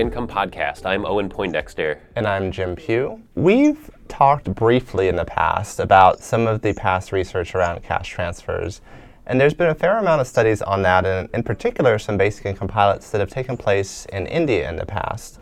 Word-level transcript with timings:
Income 0.00 0.28
Podcast. 0.28 0.86
I'm 0.86 1.04
Owen 1.04 1.28
Poindexter. 1.28 2.00
And 2.16 2.26
I'm 2.26 2.50
Jim 2.50 2.74
Pugh. 2.74 3.20
We've 3.34 3.90
talked 4.08 4.54
briefly 4.54 5.08
in 5.08 5.16
the 5.16 5.26
past 5.26 5.78
about 5.78 6.20
some 6.20 6.46
of 6.46 6.62
the 6.62 6.72
past 6.72 7.12
research 7.12 7.54
around 7.54 7.82
cash 7.82 8.08
transfers. 8.08 8.80
And 9.26 9.38
there's 9.38 9.52
been 9.52 9.68
a 9.68 9.74
fair 9.74 9.98
amount 9.98 10.22
of 10.22 10.26
studies 10.26 10.62
on 10.62 10.80
that, 10.82 11.04
and 11.04 11.28
in 11.34 11.42
particular, 11.42 11.98
some 11.98 12.16
basic 12.16 12.46
income 12.46 12.66
pilots 12.66 13.10
that 13.10 13.20
have 13.20 13.28
taken 13.28 13.58
place 13.58 14.06
in 14.06 14.26
India 14.26 14.66
in 14.70 14.76
the 14.76 14.86
past. 14.86 15.38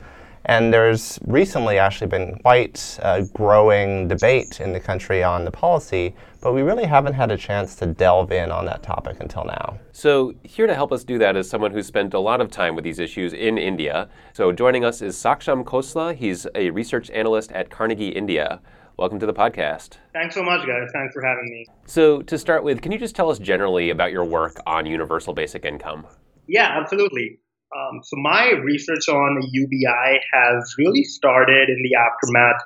And 0.46 0.74
there's 0.74 1.20
recently 1.24 1.78
actually 1.78 2.08
been 2.08 2.40
quite 2.40 2.98
a 3.00 3.22
growing 3.34 4.08
debate 4.08 4.60
in 4.60 4.72
the 4.72 4.80
country 4.80 5.22
on 5.22 5.44
the 5.44 5.52
policy, 5.52 6.16
but 6.40 6.52
we 6.52 6.62
really 6.62 6.84
haven't 6.84 7.14
had 7.14 7.30
a 7.30 7.36
chance 7.36 7.74
to 7.76 7.86
delve 7.86 8.30
in 8.32 8.50
on 8.50 8.64
that 8.66 8.82
topic 8.82 9.18
until 9.20 9.44
now. 9.44 9.78
So, 9.92 10.34
here 10.44 10.66
to 10.66 10.74
help 10.74 10.92
us 10.92 11.04
do 11.04 11.18
that 11.18 11.36
is 11.36 11.48
someone 11.48 11.72
who 11.72 11.82
spent 11.82 12.14
a 12.14 12.20
lot 12.20 12.40
of 12.40 12.50
time 12.50 12.74
with 12.74 12.84
these 12.84 12.98
issues 12.98 13.32
in 13.32 13.58
India. 13.58 14.08
So, 14.32 14.52
joining 14.52 14.84
us 14.84 15.02
is 15.02 15.16
Saksham 15.16 15.64
Khosla. 15.64 16.14
He's 16.14 16.46
a 16.54 16.70
research 16.70 17.10
analyst 17.10 17.52
at 17.52 17.70
Carnegie 17.70 18.08
India. 18.08 18.60
Welcome 18.96 19.18
to 19.20 19.26
the 19.26 19.34
podcast. 19.34 19.98
Thanks 20.12 20.34
so 20.34 20.42
much, 20.42 20.66
guys. 20.66 20.88
Thanks 20.92 21.14
for 21.14 21.22
having 21.22 21.44
me. 21.50 21.66
So, 21.86 22.22
to 22.22 22.38
start 22.38 22.64
with, 22.64 22.82
can 22.82 22.92
you 22.92 22.98
just 22.98 23.16
tell 23.16 23.30
us 23.30 23.38
generally 23.38 23.90
about 23.90 24.12
your 24.12 24.24
work 24.24 24.56
on 24.66 24.86
universal 24.86 25.34
basic 25.34 25.64
income? 25.64 26.06
Yeah, 26.46 26.78
absolutely. 26.80 27.40
Um, 27.76 28.00
so 28.02 28.16
my 28.16 28.52
research 28.64 29.08
on 29.08 29.42
UBI 29.52 30.20
has 30.32 30.74
really 30.78 31.04
started 31.04 31.68
in 31.68 31.82
the 31.82 31.94
aftermath 31.96 32.62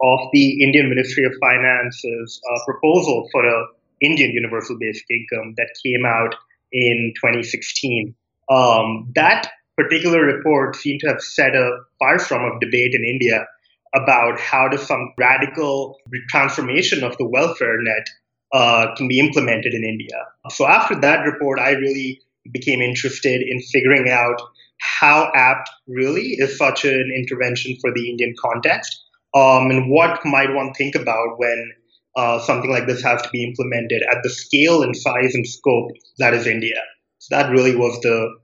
of 0.00 0.20
the 0.32 0.62
Indian 0.62 0.88
Ministry 0.88 1.24
of 1.24 1.32
Finance's 1.40 2.40
uh, 2.50 2.58
proposal 2.64 3.28
for 3.32 3.44
a 3.46 3.66
Indian 4.00 4.30
universal 4.30 4.76
basic 4.78 5.06
income 5.10 5.54
that 5.56 5.68
came 5.82 6.04
out 6.04 6.34
in 6.72 7.14
2016. 7.16 8.14
Um, 8.50 9.10
that 9.14 9.48
particular 9.76 10.22
report 10.22 10.76
seemed 10.76 11.00
to 11.00 11.08
have 11.08 11.20
set 11.20 11.54
a 11.54 11.78
firestorm 12.02 12.52
of 12.52 12.60
debate 12.60 12.94
in 12.94 13.04
India 13.04 13.46
about 13.94 14.38
how 14.40 14.68
does 14.68 14.86
some 14.86 15.12
radical 15.18 15.98
transformation 16.28 17.02
of 17.02 17.16
the 17.18 17.26
welfare 17.26 17.78
net 17.80 18.06
uh, 18.52 18.94
can 18.96 19.08
be 19.08 19.18
implemented 19.18 19.74
in 19.74 19.84
India. 19.84 20.26
So 20.50 20.66
after 20.66 20.98
that 21.00 21.24
report, 21.24 21.58
I 21.58 21.70
really 21.70 22.20
became 22.52 22.80
interested 22.80 23.42
in 23.42 23.60
figuring 23.60 24.08
out 24.10 24.40
how 24.78 25.30
apt 25.34 25.70
really 25.86 26.36
is 26.38 26.56
such 26.56 26.84
an 26.84 27.10
intervention 27.16 27.76
for 27.80 27.92
the 27.94 28.10
Indian 28.10 28.34
context, 28.38 29.02
um, 29.36 29.70
and 29.70 29.90
what 29.90 30.18
might 30.24 30.52
one 30.54 30.72
think 30.72 30.94
about 30.94 31.38
when 31.38 31.72
uh, 32.16 32.38
something 32.40 32.70
like 32.70 32.86
this 32.86 33.02
has 33.02 33.20
to 33.20 33.28
be 33.30 33.44
implemented 33.44 34.02
at 34.10 34.18
the 34.22 34.30
scale 34.30 34.82
and 34.82 34.96
size 34.96 35.34
and 35.34 35.46
scope 35.46 35.90
that 36.18 36.32
is 36.32 36.46
India. 36.46 36.80
So 37.18 37.36
that 37.36 37.50
really 37.50 37.76
was 37.76 38.00
the 38.00 38.34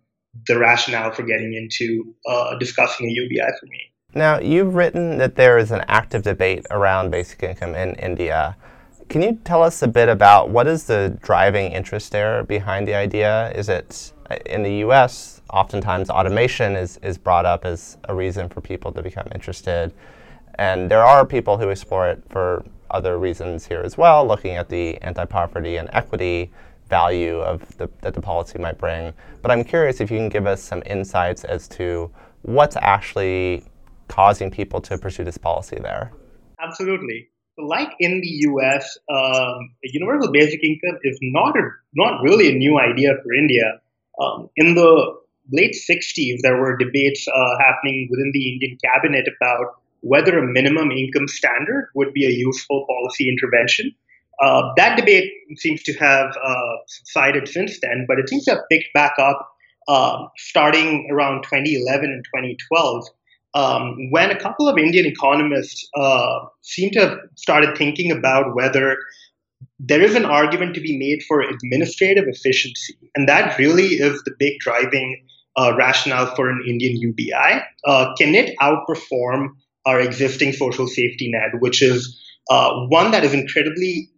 the 0.47 0.59
rationale 0.59 1.13
for 1.13 1.23
getting 1.23 1.53
into 1.55 2.15
uh, 2.27 2.59
discussing 2.59 3.07
a 3.07 3.11
UBI 3.11 3.53
for 3.61 3.67
me. 3.67 3.81
Now, 4.15 4.39
you've 4.41 4.75
written 4.75 5.19
that 5.19 5.37
there 5.37 5.59
is 5.59 5.71
an 5.71 5.85
active 5.89 6.23
debate 6.23 6.67
around 6.71 7.11
basic 7.11 7.43
income 7.43 7.75
in 7.75 7.95
India. 7.95 8.57
Can 9.09 9.23
you 9.23 9.39
tell 9.45 9.63
us 9.63 9.83
a 9.83 9.89
bit 9.89 10.09
about 10.09 10.49
what 10.49 10.67
is 10.67 10.85
the 10.85 11.19
driving 11.23 11.73
interest 11.73 12.13
there 12.13 12.45
behind 12.45 12.89
the 12.89 12.95
idea? 12.95 13.53
Is 13.55 13.69
it 13.69 14.13
uh, 14.31 14.37
in 14.47 14.63
the 14.63 14.77
US, 14.87 15.43
oftentimes 15.51 16.09
automation 16.09 16.77
is, 16.77 16.99
is 17.03 17.19
brought 17.19 17.45
up 17.45 17.65
as 17.65 17.99
a 18.05 18.15
reason 18.15 18.49
for 18.49 18.61
people 18.61 18.93
to 18.93 19.03
become 19.03 19.29
interested. 19.35 19.93
And 20.57 20.91
there 20.91 21.03
are 21.03 21.27
people 21.27 21.59
who 21.59 21.69
explore 21.69 22.09
it 22.09 22.23
for 22.29 22.65
other 22.91 23.19
reasons 23.19 23.67
here 23.67 23.81
as 23.81 23.97
well, 23.97 24.27
looking 24.27 24.57
at 24.57 24.69
the 24.69 24.97
anti 24.99 25.25
poverty 25.25 25.77
and 25.77 25.89
equity 25.93 26.51
value 26.89 27.39
of 27.39 27.77
the, 27.79 27.89
that 28.03 28.15
the 28.15 28.21
policy 28.21 28.59
might 28.59 28.79
bring. 28.79 29.15
But 29.41 29.51
I'm 29.51 29.65
curious 29.65 30.01
if 30.01 30.11
you 30.11 30.19
can 30.19 30.29
give 30.29 30.47
us 30.47 30.63
some 30.63 30.83
insights 30.85 31.45
as 31.45 31.69
to 31.69 32.11
what's 32.43 32.77
actually 32.77 33.65
causing 34.09 34.51
people 34.51 34.81
to 34.83 34.99
pursue 34.99 35.25
this 35.25 35.39
policy 35.39 35.79
there. 35.81 36.13
Absolutely 36.61 37.29
like 37.59 37.91
in 38.01 38.21
the 38.21 38.29
US, 38.51 38.99
um, 39.11 39.71
universal 39.83 40.33
basic 40.33 40.63
income 40.65 40.99
is 41.03 41.19
not 41.23 41.57
a, 41.57 41.63
not 41.95 42.23
really 42.23 42.49
a 42.51 42.55
new 42.55 42.79
idea 42.79 43.11
for 43.23 43.33
India. 43.35 43.81
Um, 44.21 44.49
in 44.57 44.75
the 44.75 45.15
late 45.51 45.75
60s, 45.75 46.39
there 46.43 46.57
were 46.57 46.77
debates 46.77 47.27
uh, 47.29 47.59
happening 47.59 48.09
within 48.11 48.31
the 48.33 48.53
Indian 48.53 48.79
cabinet 48.85 49.27
about 49.41 49.82
whether 50.03 50.39
a 50.39 50.47
minimum 50.47 50.91
income 50.91 51.29
standard 51.29 51.89
would 51.95 52.13
be 52.13 52.27
a 52.27 52.31
useful 52.31 52.87
policy 52.87 53.29
intervention. 53.29 53.93
Uh, 54.41 54.63
that 54.77 54.97
debate 54.97 55.31
seems 55.57 55.83
to 55.83 55.93
have 55.95 56.37
uh, 56.37 56.77
subsided 56.87 57.49
since 57.49 57.79
then, 57.81 58.05
but 58.09 58.19
it 58.19 58.29
seems 58.29 58.45
to 58.45 58.53
have 58.53 58.61
picked 58.71 58.93
back 58.95 59.13
up 59.19 59.49
uh, 59.89 60.27
starting 60.37 61.09
around 61.11 61.43
2011 61.43 62.05
and 62.05 62.25
2012 62.25 63.05
um, 63.55 64.11
when 64.11 64.31
a 64.31 64.39
couple 64.39 64.69
of 64.69 64.79
Indian 64.79 65.07
economists 65.07 65.89
uh, 65.95 66.41
seem 66.63 66.91
to 66.91 67.01
have 67.01 67.19
started 67.35 67.77
thinking 67.77 68.11
about 68.11 68.55
whether 68.55 68.97
there 69.79 70.01
is 70.01 70.15
an 70.15 70.25
argument 70.25 70.75
to 70.75 70.81
be 70.81 70.97
made 70.97 71.23
for 71.29 71.41
administrative 71.41 72.25
efficiency. 72.27 72.97
And 73.15 73.29
that 73.29 73.59
really 73.59 73.95
is 73.95 74.23
the 74.25 74.35
big 74.39 74.59
driving 74.61 75.25
uh, 75.57 75.75
rationale 75.77 76.35
for 76.35 76.49
an 76.49 76.63
Indian 76.67 76.97
UBI. 76.97 77.63
Uh, 77.85 78.15
can 78.17 78.35
it 78.35 78.57
outperform 78.61 79.49
our 79.87 80.01
existing 80.01 80.53
social 80.53 80.87
safety 80.87 81.31
net, 81.31 81.61
which 81.61 81.83
is 81.83 82.21
uh, 82.51 82.87
one 82.89 83.11
that 83.11 83.25
is 83.25 83.35
incredibly 83.35 84.11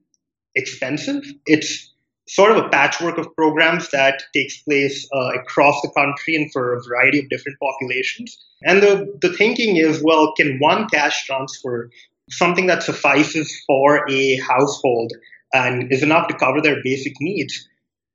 expensive? 0.55 1.25
It's 1.47 1.91
sort 2.27 2.53
of 2.53 2.65
a 2.65 2.69
patchwork 2.69 3.19
of 3.19 3.35
programs 3.37 3.91
that 3.91 4.23
takes 4.33 4.63
place 4.63 5.09
uh, 5.15 5.33
across 5.35 5.81
the 5.83 5.91
country 5.91 6.37
and 6.37 6.51
for 6.53 6.75
a 6.75 6.83
variety 6.83 7.19
of 7.19 7.29
different 7.29 7.59
populations. 7.61 8.39
And 8.63 8.83
the, 8.83 9.19
the 9.21 9.33
thinking 9.33 9.77
is 9.77 10.03
well, 10.03 10.33
can 10.35 10.59
one 10.59 10.89
cash 10.89 11.27
transfer 11.27 11.91
something 12.31 12.67
that 12.67 12.83
suffices 12.83 13.55
for 13.67 14.09
a 14.09 14.37
household 14.39 15.13
and 15.53 15.93
is 15.93 16.03
enough 16.03 16.29
to 16.29 16.35
cover 16.35 16.61
their 16.61 16.83
basic 16.83 17.13
needs, 17.21 17.69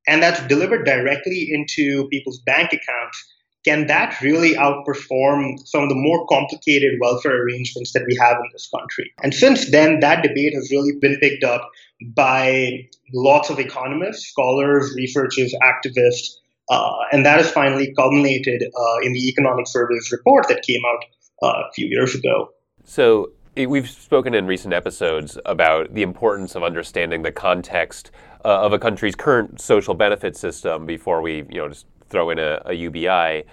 and 0.08 0.22
that's 0.22 0.46
delivered 0.48 0.86
directly 0.86 1.50
into 1.52 2.08
people's 2.10 2.40
bank 2.40 2.74
accounts? 2.74 3.34
Can 3.66 3.88
that 3.88 4.20
really 4.22 4.54
outperform 4.54 5.60
some 5.66 5.84
of 5.84 5.90
the 5.90 5.96
more 5.96 6.26
complicated 6.28 6.94
welfare 7.02 7.44
arrangements 7.44 7.92
that 7.94 8.06
we 8.08 8.16
have 8.16 8.38
in 8.38 8.50
this 8.54 8.70
country? 8.74 9.12
And 9.22 9.34
since 9.34 9.70
then, 9.72 10.00
that 10.00 10.24
debate 10.24 10.54
has 10.54 10.72
really 10.72 10.94
been 11.02 11.18
picked 11.20 11.44
up 11.44 11.70
by 12.16 12.88
lots 13.14 13.50
of 13.50 13.60
economists, 13.60 14.30
scholars, 14.30 14.94
researchers, 14.96 15.54
activists, 15.62 16.36
uh, 16.70 16.92
and 17.12 17.26
that 17.26 17.38
has 17.38 17.52
finally 17.52 17.94
culminated 17.96 18.64
uh, 18.64 18.98
in 19.02 19.12
the 19.14 19.28
Economic 19.28 19.68
Surveys 19.68 20.10
report 20.12 20.48
that 20.48 20.62
came 20.64 20.82
out 20.88 21.04
uh, 21.44 21.64
a 21.68 21.74
few 21.74 21.88
years 21.88 22.16
ago. 22.16 22.50
So, 22.86 23.32
we've 23.58 23.90
spoken 23.90 24.34
in 24.34 24.48
recent 24.48 24.74
episodes 24.74 25.38
about 25.46 25.94
the 25.94 26.02
importance 26.02 26.56
of 26.56 26.64
understanding 26.64 27.24
the 27.24 27.32
context 27.32 28.12
uh, 28.46 28.62
of 28.62 28.72
a 28.72 28.80
country's 28.80 29.16
current 29.16 29.60
social 29.60 29.94
benefit 29.94 30.38
system 30.38 30.86
before 30.86 31.22
we, 31.22 31.44
you 31.50 31.58
know, 31.58 31.68
just 31.70 31.86
throw 32.10 32.30
in 32.30 32.40
a, 32.40 32.62
a 32.66 32.74
UBI. 32.74 33.44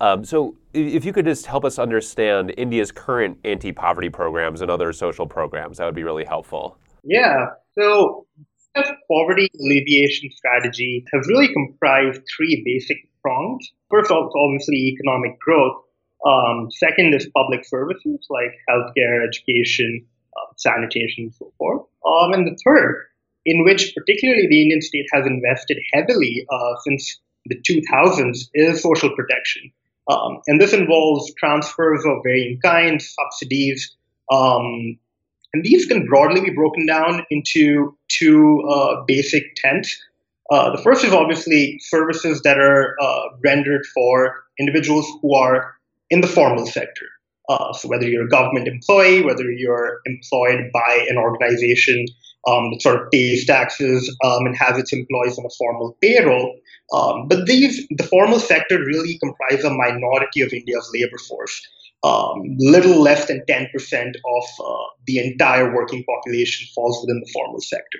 Um, 0.00 0.24
so, 0.24 0.56
if 0.74 1.04
you 1.06 1.12
could 1.12 1.24
just 1.24 1.46
help 1.46 1.64
us 1.64 1.78
understand 1.78 2.52
India's 2.58 2.92
current 2.92 3.38
anti-poverty 3.44 4.10
programs 4.10 4.60
and 4.60 4.70
other 4.70 4.92
social 4.92 5.26
programs, 5.26 5.78
that 5.78 5.86
would 5.86 5.94
be 5.94 6.04
really 6.04 6.24
helpful. 6.24 6.76
Yeah. 7.02 7.46
So, 7.78 8.26
poverty 9.08 9.48
alleviation 9.58 10.30
strategy 10.32 11.04
has 11.12 11.26
really 11.28 11.48
comprised 11.52 12.20
three 12.36 12.62
basic 12.64 12.98
prongs. 13.22 13.66
First 13.90 14.10
obviously 14.10 14.76
economic 14.76 15.38
growth. 15.40 15.82
Um, 16.26 16.68
second 16.70 17.14
is 17.14 17.28
public 17.34 17.64
services 17.64 18.26
like 18.30 18.52
healthcare, 18.68 19.26
education, 19.26 20.06
uh, 20.36 20.52
sanitation, 20.56 21.24
and 21.24 21.34
so 21.34 21.52
forth. 21.58 21.82
Um, 22.04 22.32
and 22.32 22.46
the 22.46 22.58
third, 22.64 23.06
in 23.44 23.64
which 23.64 23.94
particularly 23.96 24.46
the 24.48 24.62
Indian 24.62 24.82
state 24.82 25.06
has 25.12 25.26
invested 25.26 25.78
heavily 25.92 26.46
uh, 26.50 26.74
since 26.84 27.20
the 27.48 27.60
2000s, 27.60 28.48
is 28.54 28.82
social 28.82 29.10
protection. 29.14 29.70
Um, 30.08 30.40
and 30.46 30.60
this 30.60 30.72
involves 30.72 31.32
transfers 31.34 32.04
of 32.06 32.18
varying 32.24 32.60
kinds, 32.62 33.14
subsidies, 33.14 33.96
um, 34.30 34.98
and 35.56 35.64
these 35.64 35.86
can 35.86 36.06
broadly 36.06 36.42
be 36.42 36.50
broken 36.50 36.84
down 36.86 37.24
into 37.30 37.96
two 38.08 38.62
uh, 38.68 39.02
basic 39.06 39.54
tenets. 39.56 39.96
Uh, 40.50 40.76
the 40.76 40.82
first 40.82 41.02
is 41.02 41.12
obviously 41.12 41.78
services 41.80 42.42
that 42.42 42.58
are 42.58 42.94
uh, 43.00 43.28
rendered 43.42 43.84
for 43.94 44.44
individuals 44.60 45.06
who 45.22 45.34
are 45.34 45.74
in 46.10 46.20
the 46.20 46.26
formal 46.26 46.66
sector. 46.66 47.06
Uh, 47.48 47.72
so 47.72 47.88
whether 47.88 48.06
you're 48.06 48.26
a 48.26 48.28
government 48.28 48.68
employee, 48.68 49.24
whether 49.24 49.50
you're 49.50 50.00
employed 50.04 50.70
by 50.72 51.06
an 51.08 51.16
organization 51.16 52.04
um, 52.46 52.70
that 52.70 52.82
sort 52.82 53.02
of 53.02 53.10
pays 53.10 53.46
taxes 53.46 54.08
um, 54.24 54.46
and 54.46 54.56
has 54.56 54.78
its 54.78 54.92
employees 54.92 55.38
on 55.38 55.44
a 55.44 55.54
formal 55.58 55.96
payroll. 56.00 56.56
Um, 56.92 57.26
but 57.28 57.46
these, 57.46 57.86
the 57.90 58.04
formal 58.04 58.38
sector 58.38 58.78
really 58.78 59.18
comprise 59.18 59.64
a 59.64 59.70
minority 59.70 60.42
of 60.42 60.52
India's 60.52 60.88
labor 60.94 61.18
force 61.28 61.60
um, 62.04 62.42
little 62.58 63.00
less 63.00 63.26
than 63.26 63.42
10% 63.48 63.66
of 64.08 64.44
uh, 64.60 64.84
the 65.06 65.18
entire 65.18 65.74
working 65.74 66.04
population 66.04 66.68
falls 66.74 67.00
within 67.02 67.20
the 67.20 67.30
formal 67.32 67.60
sector. 67.60 67.98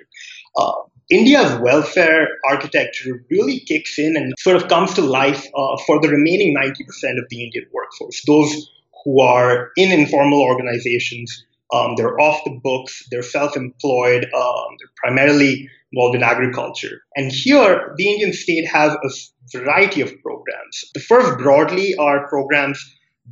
uh, 0.57 0.71
India's 1.09 1.57
welfare 1.61 2.27
architecture 2.49 3.23
really 3.31 3.61
kicks 3.61 3.97
in 3.97 4.17
and 4.17 4.33
sort 4.39 4.57
of 4.57 4.67
comes 4.67 4.93
to 4.95 5.01
life 5.01 5.45
uh, 5.55 5.77
for 5.85 6.01
the 6.01 6.09
remaining 6.09 6.53
90% 6.53 6.71
of 7.17 7.29
the 7.29 7.45
Indian 7.45 7.65
workforce, 7.71 8.21
those 8.25 8.69
who 9.05 9.21
are 9.21 9.69
in 9.77 9.97
informal 9.97 10.41
organizations. 10.41 11.45
Um, 11.73 11.95
they're 11.97 12.19
off 12.19 12.43
the 12.45 12.59
books, 12.63 13.03
they're 13.11 13.23
self 13.23 13.57
employed, 13.57 14.25
um, 14.33 14.67
they're 14.79 14.93
primarily 15.03 15.69
involved 15.91 16.15
in 16.15 16.23
agriculture. 16.23 17.01
And 17.15 17.31
here, 17.31 17.93
the 17.97 18.09
Indian 18.09 18.33
state 18.33 18.67
has 18.67 18.93
a 18.93 19.57
variety 19.57 20.01
of 20.01 20.09
programs. 20.21 20.83
The 20.93 20.99
first 20.99 21.37
broadly 21.39 21.95
are 21.95 22.27
programs 22.27 22.79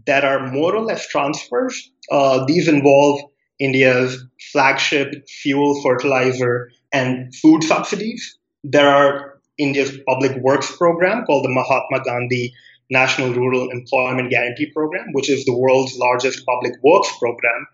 that 0.05 0.25
are 0.25 0.51
more 0.51 0.75
or 0.75 0.83
less 0.83 1.07
transfers. 1.07 1.91
Uh, 2.11 2.45
these 2.45 2.67
involve 2.67 3.21
India's 3.59 4.23
flagship 4.51 5.27
fuel, 5.29 5.81
fertilizer, 5.81 6.69
and 6.91 7.33
food 7.35 7.63
subsidies. 7.63 8.37
There 8.63 8.89
are 8.89 9.39
India's 9.57 9.97
public 10.07 10.35
works 10.41 10.75
program 10.75 11.23
called 11.25 11.45
the 11.45 11.49
Mahatma 11.49 12.03
Gandhi 12.03 12.53
National 12.89 13.33
Rural 13.33 13.69
Employment 13.71 14.29
Guarantee 14.29 14.71
Program, 14.71 15.07
which 15.13 15.29
is 15.29 15.45
the 15.45 15.57
world's 15.57 15.97
largest 15.97 16.45
public 16.45 16.73
works 16.83 17.11
program. 17.17 17.67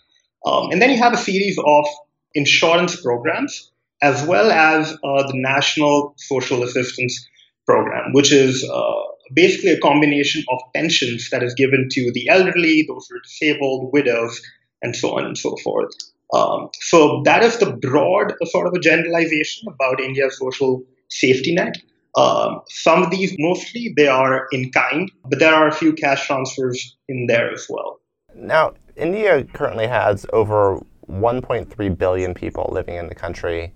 Um, 0.45 0.71
and 0.71 0.81
then 0.81 0.89
you 0.89 0.97
have 0.97 1.13
a 1.13 1.17
series 1.17 1.57
of 1.57 1.85
insurance 2.33 2.99
programs, 3.01 3.71
as 4.01 4.25
well 4.25 4.51
as 4.51 4.91
uh, 4.91 5.23
the 5.27 5.33
National 5.35 6.13
Social 6.17 6.63
Assistance 6.63 7.27
Program, 7.65 8.13
which 8.13 8.31
is 8.31 8.67
uh, 8.67 8.93
basically 9.33 9.71
a 9.71 9.79
combination 9.79 10.43
of 10.49 10.59
pensions 10.73 11.29
that 11.29 11.43
is 11.43 11.53
given 11.53 11.87
to 11.91 12.11
the 12.13 12.27
elderly, 12.29 12.85
those 12.87 13.07
who 13.09 13.17
are 13.17 13.21
disabled, 13.21 13.91
widows, 13.93 14.41
and 14.81 14.95
so 14.95 15.17
on 15.17 15.25
and 15.25 15.37
so 15.37 15.55
forth. 15.63 15.93
Um, 16.33 16.69
so 16.79 17.21
that 17.25 17.43
is 17.43 17.57
the 17.57 17.71
broad 17.71 18.33
sort 18.45 18.67
of 18.67 18.73
a 18.73 18.79
generalization 18.79 19.67
about 19.67 19.99
India's 19.99 20.37
social 20.37 20.83
safety 21.09 21.53
net. 21.53 21.77
Um, 22.17 22.61
some 22.69 23.03
of 23.03 23.11
these, 23.11 23.35
mostly, 23.37 23.93
they 23.95 24.07
are 24.07 24.47
in 24.51 24.71
kind, 24.71 25.09
but 25.29 25.39
there 25.39 25.53
are 25.53 25.67
a 25.67 25.73
few 25.73 25.93
cash 25.93 26.27
transfers 26.27 26.97
in 27.07 27.27
there 27.27 27.51
as 27.51 27.67
well. 27.69 28.00
Now, 28.35 28.73
India 28.95 29.43
currently 29.43 29.87
has 29.87 30.25
over 30.33 30.79
1.3 31.09 31.97
billion 31.97 32.33
people 32.33 32.69
living 32.71 32.95
in 32.95 33.07
the 33.07 33.15
country. 33.15 33.73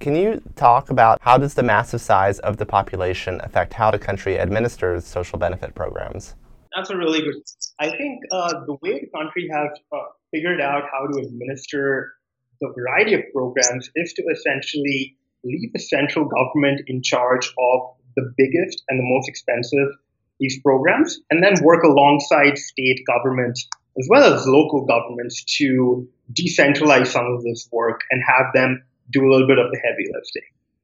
Can 0.00 0.14
you 0.14 0.40
talk 0.54 0.90
about 0.90 1.18
how 1.20 1.38
does 1.38 1.54
the 1.54 1.62
massive 1.62 2.00
size 2.00 2.38
of 2.40 2.56
the 2.56 2.66
population 2.66 3.40
affect 3.42 3.72
how 3.72 3.90
the 3.90 3.98
country 3.98 4.38
administers 4.38 5.04
social 5.04 5.38
benefit 5.38 5.74
programs? 5.74 6.34
That's 6.76 6.90
a 6.90 6.96
really 6.96 7.20
good. 7.20 7.34
I 7.80 7.90
think 7.90 8.20
uh, 8.30 8.64
the 8.66 8.76
way 8.82 9.00
the 9.00 9.10
country 9.18 9.48
has 9.52 9.70
uh, 9.92 9.98
figured 10.30 10.60
out 10.60 10.84
how 10.92 11.06
to 11.06 11.18
administer 11.26 12.12
the 12.60 12.72
variety 12.76 13.14
of 13.14 13.22
programs 13.34 13.90
is 13.96 14.12
to 14.12 14.22
essentially 14.30 15.16
leave 15.44 15.72
the 15.72 15.80
central 15.80 16.26
government 16.26 16.82
in 16.86 17.02
charge 17.02 17.46
of 17.46 17.80
the 18.16 18.32
biggest 18.36 18.82
and 18.88 18.98
the 18.98 19.04
most 19.04 19.28
expensive 19.28 19.88
these 20.40 20.60
programs, 20.62 21.18
and 21.30 21.42
then 21.42 21.54
work 21.64 21.82
alongside 21.82 22.56
state 22.56 23.00
governments 23.06 23.68
as 23.98 24.06
well 24.08 24.32
as 24.32 24.46
local 24.46 24.86
governments 24.86 25.44
to 25.58 26.06
decentralize 26.32 27.08
some 27.08 27.26
of 27.26 27.42
this 27.42 27.68
work 27.72 28.00
and 28.10 28.22
have 28.26 28.46
them 28.54 28.82
do 29.10 29.24
a 29.26 29.30
little 29.30 29.46
bit 29.46 29.58
of 29.58 29.70
the 29.72 29.80
heavy 29.84 30.06
lifting. 30.12 30.42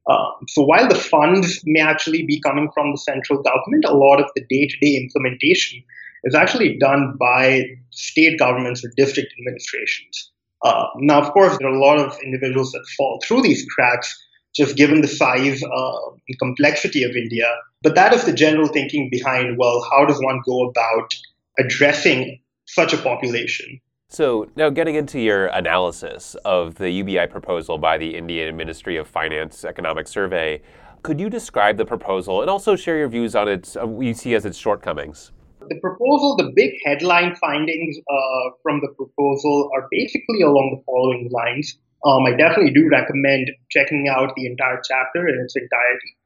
Um, 0.09 0.45
so 0.47 0.63
while 0.63 0.87
the 0.87 0.95
funds 0.95 1.61
may 1.65 1.81
actually 1.81 2.25
be 2.25 2.39
coming 2.41 2.69
from 2.73 2.91
the 2.91 2.97
central 2.97 3.41
government, 3.41 3.85
a 3.85 3.95
lot 3.95 4.19
of 4.19 4.29
the 4.35 4.43
day-to-day 4.49 4.97
implementation 4.97 5.83
is 6.23 6.35
actually 6.35 6.77
done 6.77 7.15
by 7.19 7.63
state 7.91 8.37
governments 8.37 8.83
or 8.83 8.91
district 8.97 9.33
administrations. 9.39 10.31
Uh, 10.63 10.85
now, 10.97 11.21
of 11.21 11.31
course, 11.31 11.57
there 11.57 11.69
are 11.69 11.75
a 11.75 11.79
lot 11.79 11.99
of 11.99 12.17
individuals 12.23 12.71
that 12.71 12.85
fall 12.97 13.19
through 13.23 13.41
these 13.41 13.65
cracks, 13.75 14.15
just 14.55 14.75
given 14.75 15.01
the 15.01 15.07
size 15.07 15.61
uh, 15.63 16.09
and 16.27 16.39
complexity 16.39 17.03
of 17.03 17.15
India. 17.15 17.47
But 17.83 17.95
that 17.95 18.13
is 18.13 18.25
the 18.25 18.33
general 18.33 18.67
thinking 18.67 19.09
behind, 19.11 19.57
well, 19.57 19.85
how 19.91 20.05
does 20.05 20.19
one 20.21 20.41
go 20.45 20.69
about 20.69 21.13
addressing 21.59 22.39
such 22.65 22.93
a 22.93 22.97
population? 22.97 23.79
So, 24.07 24.47
now 24.55 24.69
getting 24.69 24.95
into 24.95 25.19
your 25.19 25.47
analysis 25.47 26.35
of 26.45 26.75
the 26.75 26.91
UBI 26.91 27.27
proposal 27.27 27.77
by 27.77 27.97
the 27.97 28.15
Indian 28.15 28.55
Ministry 28.55 28.97
of 28.97 29.07
Finance 29.07 29.65
Economic 29.65 30.07
Survey, 30.07 30.61
could 31.01 31.19
you 31.19 31.29
describe 31.29 31.77
the 31.77 31.85
proposal 31.85 32.41
and 32.41 32.49
also 32.49 32.75
share 32.75 32.97
your 32.97 33.07
views 33.07 33.35
on 33.35 33.47
its, 33.47 33.75
uh, 33.75 33.87
you 33.99 34.13
see 34.13 34.35
as 34.35 34.45
its 34.45 34.57
shortcomings? 34.57 35.31
The 35.59 35.79
proposal, 35.81 36.35
the 36.35 36.51
big 36.55 36.73
headline 36.85 37.35
findings 37.35 37.97
uh, 37.97 38.49
from 38.61 38.79
the 38.81 38.89
proposal 38.95 39.69
are 39.75 39.87
basically 39.91 40.41
along 40.41 40.77
the 40.77 40.83
following 40.85 41.29
lines. 41.31 41.77
Um, 42.05 42.25
I 42.25 42.31
definitely 42.37 42.73
do 42.73 42.87
recommend 42.91 43.49
checking 43.71 44.07
out 44.07 44.33
the 44.35 44.45
entire 44.45 44.81
chapter 44.87 45.27
in 45.27 45.35
its 45.43 45.55
entirety. 45.55 46.17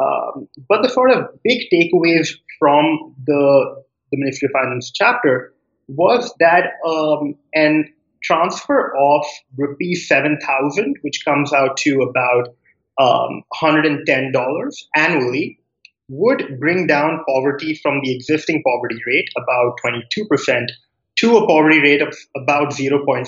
Um, 0.00 0.48
but 0.68 0.82
the 0.82 0.88
sort 0.88 1.12
of 1.12 1.26
big 1.42 1.62
takeaways 1.72 2.28
from 2.58 3.14
the, 3.26 3.84
the 4.10 4.18
Ministry 4.18 4.46
of 4.46 4.52
Finance 4.52 4.90
chapter 4.94 5.54
was 5.88 6.32
that 6.40 6.72
um, 6.86 7.34
an 7.54 7.92
transfer 8.22 8.94
of 8.96 9.24
rupees 9.56 10.08
7,000, 10.08 10.96
which 11.02 11.24
comes 11.24 11.52
out 11.52 11.76
to 11.78 12.02
about 12.02 12.48
um, 12.98 13.42
$110 13.54 14.72
annually, 14.96 15.60
would 16.08 16.58
bring 16.58 16.86
down 16.86 17.22
poverty 17.28 17.78
from 17.82 18.00
the 18.02 18.14
existing 18.14 18.62
poverty 18.64 19.00
rate, 19.06 19.28
about 19.36 19.74
22%, 19.84 20.66
to 21.16 21.36
a 21.36 21.46
poverty 21.46 21.80
rate 21.80 22.02
of 22.02 22.14
about 22.36 22.72
0.5%. 22.72 23.26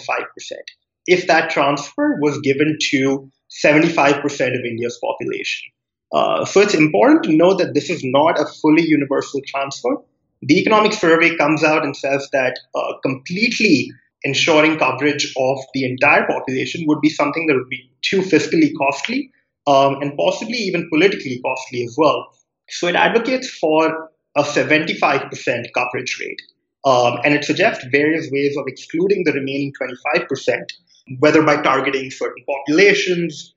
If 1.07 1.27
that 1.27 1.51
transfer 1.51 2.19
was 2.21 2.39
given 2.41 2.77
to 2.91 3.31
75% 3.65 4.21
of 4.25 4.65
India's 4.65 4.99
population. 5.03 5.71
Uh, 6.13 6.45
so 6.45 6.61
it's 6.61 6.75
important 6.75 7.25
to 7.25 7.37
know 7.37 7.55
that 7.55 7.75
this 7.75 7.91
is 7.91 8.03
not 8.05 8.39
a 8.39 8.47
fully 8.47 8.83
universal 8.83 9.41
transfer. 9.47 9.97
The 10.43 10.59
economic 10.59 10.93
survey 10.93 11.37
comes 11.37 11.65
out 11.65 11.85
and 11.85 11.97
says 11.97 12.29
that 12.33 12.59
uh, 12.75 12.93
completely 13.03 13.91
ensuring 14.25 14.79
coverage 14.79 15.33
of 15.37 15.59
the 15.75 15.85
entire 15.85 16.27
population 16.27 16.85
would 16.87 17.01
be 17.01 17.09
something 17.09 17.47
that 17.47 17.55
would 17.55 17.69
be 17.69 17.91
too 18.03 18.21
fiscally 18.21 18.73
costly 18.77 19.31
um, 19.67 20.01
and 20.01 20.17
possibly 20.17 20.57
even 20.57 20.89
politically 20.91 21.41
costly 21.45 21.85
as 21.85 21.95
well. 21.97 22.35
So 22.71 22.87
it 22.87 22.95
advocates 22.95 23.49
for 23.51 24.11
a 24.37 24.43
75% 24.43 25.31
coverage 25.75 26.19
rate. 26.21 26.43
Um, 26.85 27.19
and 27.25 27.35
it 27.35 27.45
suggests 27.45 27.85
various 27.91 28.29
ways 28.31 28.57
of 28.57 28.65
excluding 28.67 29.25
the 29.25 29.33
remaining 29.33 29.73
25%, 30.17 30.61
whether 31.19 31.43
by 31.43 31.61
targeting 31.61 32.11
certain 32.11 32.45
populations, 32.47 33.55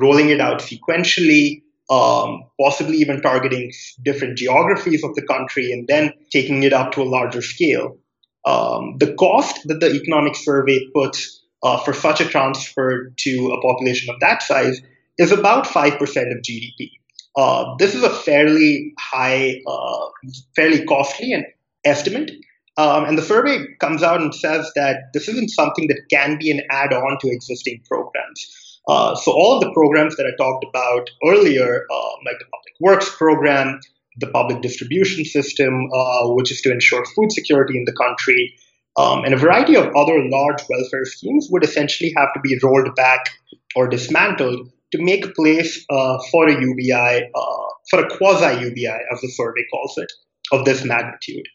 rolling 0.00 0.30
it 0.30 0.40
out 0.40 0.60
sequentially, 0.60 1.62
um, 1.90 2.44
possibly 2.60 2.96
even 2.98 3.20
targeting 3.20 3.72
different 4.02 4.38
geographies 4.38 5.04
of 5.04 5.14
the 5.14 5.22
country 5.22 5.72
and 5.72 5.86
then 5.88 6.12
taking 6.30 6.62
it 6.62 6.72
up 6.72 6.92
to 6.92 7.02
a 7.02 7.04
larger 7.04 7.42
scale. 7.42 7.96
Um, 8.44 8.96
the 8.98 9.14
cost 9.14 9.60
that 9.68 9.80
the 9.80 9.92
economic 9.92 10.36
survey 10.36 10.80
puts 10.94 11.42
uh, 11.62 11.78
for 11.78 11.92
such 11.92 12.20
a 12.20 12.24
transfer 12.24 13.12
to 13.16 13.52
a 13.52 13.60
population 13.60 14.12
of 14.12 14.20
that 14.20 14.42
size 14.42 14.80
is 15.18 15.32
about 15.32 15.66
5% 15.66 15.92
of 15.96 16.42
GDP. 16.42 16.90
Uh, 17.36 17.76
this 17.78 17.94
is 17.94 18.02
a 18.02 18.10
fairly 18.10 18.92
high, 18.98 19.60
uh, 19.66 20.06
fairly 20.54 20.84
costly 20.84 21.32
and 21.32 21.44
estimate. 21.84 22.30
Um, 22.76 23.04
and 23.04 23.18
the 23.18 23.22
survey 23.22 23.58
comes 23.80 24.02
out 24.02 24.20
and 24.20 24.34
says 24.34 24.70
that 24.76 25.12
this 25.12 25.28
isn't 25.28 25.50
something 25.50 25.88
that 25.88 26.02
can 26.10 26.38
be 26.38 26.50
an 26.50 26.62
add 26.70 26.92
on 26.92 27.18
to 27.20 27.28
existing 27.28 27.82
programs. 27.86 28.71
Uh, 28.88 29.14
so 29.14 29.32
all 29.32 29.54
of 29.56 29.60
the 29.60 29.72
programs 29.72 30.16
that 30.16 30.26
I 30.26 30.34
talked 30.36 30.64
about 30.68 31.08
earlier, 31.26 31.86
uh, 31.90 32.10
like 32.26 32.38
the 32.38 32.46
public 32.46 32.74
works 32.80 33.14
program, 33.16 33.80
the 34.18 34.26
public 34.26 34.60
distribution 34.60 35.24
system, 35.24 35.88
uh, 35.94 36.28
which 36.34 36.50
is 36.50 36.60
to 36.62 36.72
ensure 36.72 37.04
food 37.16 37.32
security 37.32 37.78
in 37.78 37.84
the 37.84 37.92
country, 37.92 38.54
um, 38.96 39.24
and 39.24 39.32
a 39.32 39.36
variety 39.36 39.76
of 39.76 39.86
other 39.96 40.18
large 40.28 40.62
welfare 40.68 41.04
schemes 41.04 41.48
would 41.50 41.64
essentially 41.64 42.12
have 42.16 42.28
to 42.34 42.40
be 42.40 42.58
rolled 42.62 42.94
back 42.94 43.30
or 43.74 43.88
dismantled 43.88 44.68
to 44.92 45.02
make 45.02 45.34
place 45.34 45.84
uh, 45.90 46.18
for 46.30 46.48
a 46.48 46.52
UBI, 46.52 47.30
uh, 47.34 47.66
for 47.88 48.00
a 48.00 48.16
quasi 48.16 48.60
UBI, 48.64 48.98
as 49.12 49.20
the 49.22 49.28
survey 49.28 49.62
calls 49.72 49.96
it, 49.96 50.12
of 50.52 50.64
this 50.66 50.84
magnitude. 50.84 51.46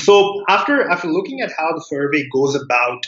So 0.00 0.42
after 0.48 0.88
after 0.88 1.08
looking 1.08 1.40
at 1.40 1.52
how 1.58 1.72
the 1.74 1.84
survey 1.88 2.26
goes 2.32 2.54
about 2.54 3.04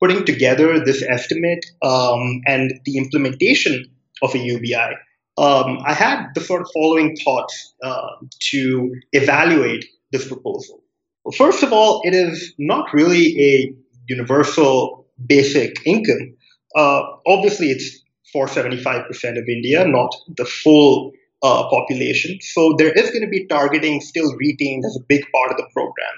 putting 0.00 0.24
together 0.24 0.84
this 0.84 1.02
estimate 1.02 1.64
um, 1.82 2.42
and 2.46 2.72
the 2.84 2.98
implementation 2.98 3.84
of 4.22 4.34
a 4.34 4.38
UBI, 4.38 4.96
um, 5.38 5.78
I 5.84 5.92
had 5.92 6.28
the 6.34 6.40
sort 6.40 6.62
of 6.62 6.68
following 6.72 7.16
thoughts 7.16 7.74
uh, 7.82 8.08
to 8.50 8.94
evaluate 9.12 9.84
this 10.12 10.26
proposal. 10.26 10.82
Well, 11.24 11.32
first 11.32 11.62
of 11.62 11.72
all, 11.72 12.00
it 12.04 12.14
is 12.14 12.54
not 12.58 12.92
really 12.92 13.36
a 13.40 13.74
universal 14.08 15.06
basic 15.26 15.74
income. 15.86 16.36
Uh, 16.74 17.02
obviously, 17.26 17.70
it's 17.70 18.02
for 18.32 18.46
75% 18.46 19.06
of 19.38 19.44
India, 19.48 19.86
not 19.86 20.14
the 20.36 20.44
full 20.44 21.12
uh, 21.42 21.68
population. 21.68 22.38
So 22.40 22.74
there 22.78 22.92
is 22.92 23.10
going 23.10 23.22
to 23.22 23.28
be 23.28 23.46
targeting 23.46 24.00
still 24.00 24.34
retained 24.36 24.84
as 24.86 24.96
a 24.96 25.04
big 25.08 25.24
part 25.32 25.50
of 25.50 25.56
the 25.56 25.68
program. 25.72 26.16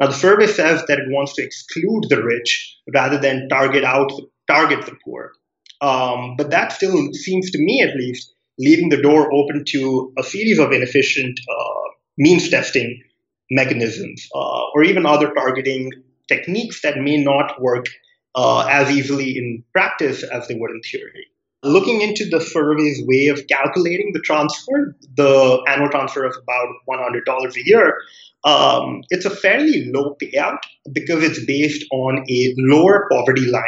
Now, 0.00 0.08
the 0.08 0.14
survey 0.14 0.46
says 0.46 0.84
that 0.88 0.98
it 0.98 1.08
wants 1.08 1.34
to 1.34 1.42
exclude 1.42 2.06
the 2.08 2.22
rich 2.22 2.76
rather 2.92 3.18
than 3.18 3.48
target 3.48 3.84
out 3.84 4.10
target 4.48 4.84
the 4.86 4.96
poor. 5.04 5.32
Um, 5.80 6.36
but 6.36 6.50
that 6.50 6.72
still 6.72 7.12
seems 7.12 7.50
to 7.50 7.58
me, 7.58 7.82
at 7.82 7.96
least, 7.96 8.32
leaving 8.58 8.88
the 8.88 9.02
door 9.02 9.32
open 9.32 9.64
to 9.68 10.12
a 10.18 10.22
series 10.22 10.58
of 10.58 10.72
inefficient 10.72 11.38
uh, 11.48 11.90
means 12.18 12.48
testing 12.48 13.02
mechanisms 13.50 14.26
uh, 14.34 14.62
or 14.74 14.82
even 14.82 15.06
other 15.06 15.32
targeting 15.32 15.90
techniques 16.28 16.80
that 16.82 16.98
may 16.98 17.22
not 17.22 17.60
work 17.60 17.86
uh, 18.34 18.66
as 18.66 18.90
easily 18.90 19.36
in 19.36 19.62
practice 19.72 20.22
as 20.22 20.48
they 20.48 20.54
would 20.54 20.70
in 20.70 20.80
theory. 20.80 21.26
Looking 21.64 22.02
into 22.02 22.28
the 22.28 22.40
survey's 22.40 23.02
way 23.06 23.28
of 23.28 23.46
calculating 23.46 24.12
the 24.12 24.20
transfer, 24.20 24.94
the 25.16 25.64
annual 25.66 25.88
transfer 25.88 26.24
of 26.24 26.36
about 26.42 26.68
$100 26.88 27.56
a 27.56 27.66
year, 27.66 27.96
um, 28.44 29.02
it's 29.08 29.24
a 29.24 29.30
fairly 29.30 29.90
low 29.90 30.16
payout 30.22 30.58
because 30.92 31.24
it's 31.24 31.42
based 31.46 31.84
on 31.90 32.24
a 32.28 32.54
lower 32.58 33.08
poverty 33.10 33.46
line 33.50 33.64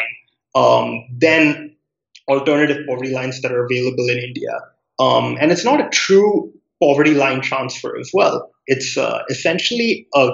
um, 0.55 1.05
than 1.19 1.75
alternative 2.29 2.85
poverty 2.87 3.13
lines 3.13 3.41
that 3.41 3.53
are 3.53 3.65
available 3.65 4.09
in 4.09 4.19
India. 4.19 4.53
Um, 4.99 5.39
and 5.41 5.51
it's 5.51 5.65
not 5.65 5.81
a 5.81 5.89
true 5.89 6.53
poverty 6.83 7.15
line 7.15 7.41
transfer 7.41 7.99
as 7.99 8.11
well. 8.13 8.51
It's 8.67 8.99
uh, 8.99 9.23
essentially 9.31 10.07
a 10.15 10.29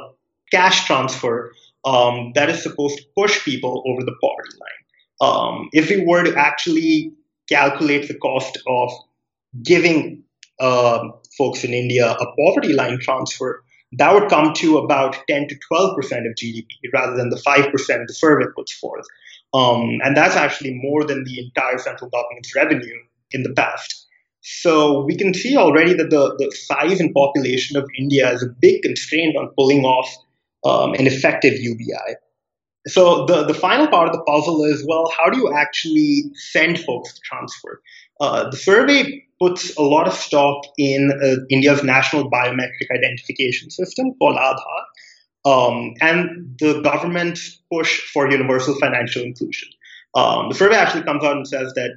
cash 0.51 0.85
transfer 0.87 1.53
um, 1.85 2.33
that 2.35 2.51
is 2.51 2.63
supposed 2.63 2.99
to 2.99 3.05
push 3.17 3.45
people 3.45 3.83
over 3.87 4.03
the 4.03 4.15
poverty 4.21 4.57
line. 4.61 4.83
Um, 5.21 5.69
if 5.73 5.89
we 5.89 6.05
were 6.05 6.25
to 6.25 6.37
actually 6.37 7.13
calculate 7.49 8.09
the 8.09 8.19
cost 8.19 8.59
of 8.67 8.91
giving 9.63 10.25
uh, 10.61 11.09
folks 11.37 11.65
in 11.65 11.73
India 11.73 12.11
a 12.11 12.27
poverty 12.37 12.73
line 12.73 12.99
transfer, 13.01 13.65
that 13.99 14.15
would 14.15 14.31
come 14.31 14.55
to 14.55 14.79
about 14.79 15.17
10 15.29 15.49
to 15.49 15.57
12 15.69 15.97
percent 15.97 16.27
of 16.27 16.35
GDP 16.35 16.67
rather 16.95 17.17
than 17.17 17.31
the 17.31 17.37
5 17.37 17.71
percent 17.71 18.03
the 18.07 18.15
survey 18.15 18.47
puts 18.57 18.73
forth. 18.73 19.07
Um, 19.55 19.99
and 20.03 20.17
that's 20.17 20.37
actually 20.37 20.75
more 20.75 21.05
than 21.05 21.25
the 21.25 21.39
entire 21.39 21.79
central 21.79 22.09
government's 22.11 22.55
revenue 22.57 22.97
in 23.33 23.43
the 23.43 23.53
past. 23.53 24.07
So 24.41 25.05
we 25.05 25.17
can 25.17 25.35
see 25.35 25.57
already 25.57 25.95
that 25.95 26.11
the, 26.11 26.35
the 26.39 26.51
size 26.57 27.01
and 27.01 27.15
population 27.15 27.77
of 27.77 27.89
India 27.99 28.33
is 28.33 28.43
a 28.43 28.49
big 28.49 28.83
constraint 28.83 29.37
on 29.37 29.51
pulling 29.57 29.85
off 29.85 30.09
um, 30.65 30.95
an 30.95 31.07
effective 31.07 31.55
UBI. 31.55 32.17
So 32.89 33.27
the, 33.27 33.45
the 33.45 33.55
final 33.55 33.87
part 33.87 34.09
of 34.09 34.15
the 34.15 34.23
puzzle 34.23 34.65
is 34.65 34.85
well, 34.87 35.11
how 35.17 35.31
do 35.31 35.39
you 35.39 35.53
actually 35.53 36.25
send 36.35 36.81
folks 36.81 37.15
to 37.15 37.21
transfer? 37.25 37.81
Uh, 38.21 38.51
the 38.51 38.57
survey 38.57 39.25
puts 39.41 39.77
a 39.77 39.83
lot 39.83 40.07
of 40.07 40.15
stock 40.15 40.65
in 40.79 41.11
uh, 41.23 41.45
India's 41.51 41.83
national 41.83 42.31
biometric 42.31 42.91
identification 42.95 43.71
system 43.71 44.15
called 44.21 44.37
Aadhaar 44.37 44.83
um, 45.45 45.95
and 46.01 46.57
the 46.59 46.81
government's 46.83 47.61
push 47.73 48.01
for 48.13 48.31
universal 48.31 48.75
financial 48.79 49.23
inclusion. 49.23 49.69
Um, 50.15 50.49
the 50.51 50.55
survey 50.55 50.77
actually 50.77 51.05
comes 51.05 51.25
out 51.25 51.37
and 51.37 51.49
says 51.49 51.73
that 51.75 51.97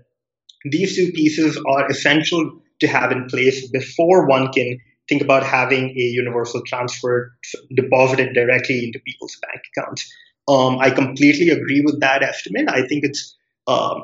these 0.63 0.96
two 0.96 1.12
pieces 1.12 1.62
are 1.68 1.89
essential 1.89 2.60
to 2.80 2.88
have 2.88 3.12
in 3.12 3.27
place 3.27 3.70
before 3.70 4.27
one 4.27 4.51
can 4.51 4.80
think 5.08 5.22
about 5.22 5.44
having 5.44 5.89
a 5.92 6.01
universal 6.01 6.62
transfer 6.63 7.36
deposited 7.75 8.34
directly 8.34 8.86
into 8.86 9.00
people's 9.06 9.38
bank 9.42 9.63
accounts. 9.75 10.12
Um, 10.48 10.78
I 10.80 10.92
completely 10.92 11.50
agree 11.50 11.82
with 11.82 12.00
that 12.02 12.22
estimate. 12.22 12.70
I 12.70 12.88
think 12.88 13.04
it's 13.04 13.36
uh, 13.68 14.00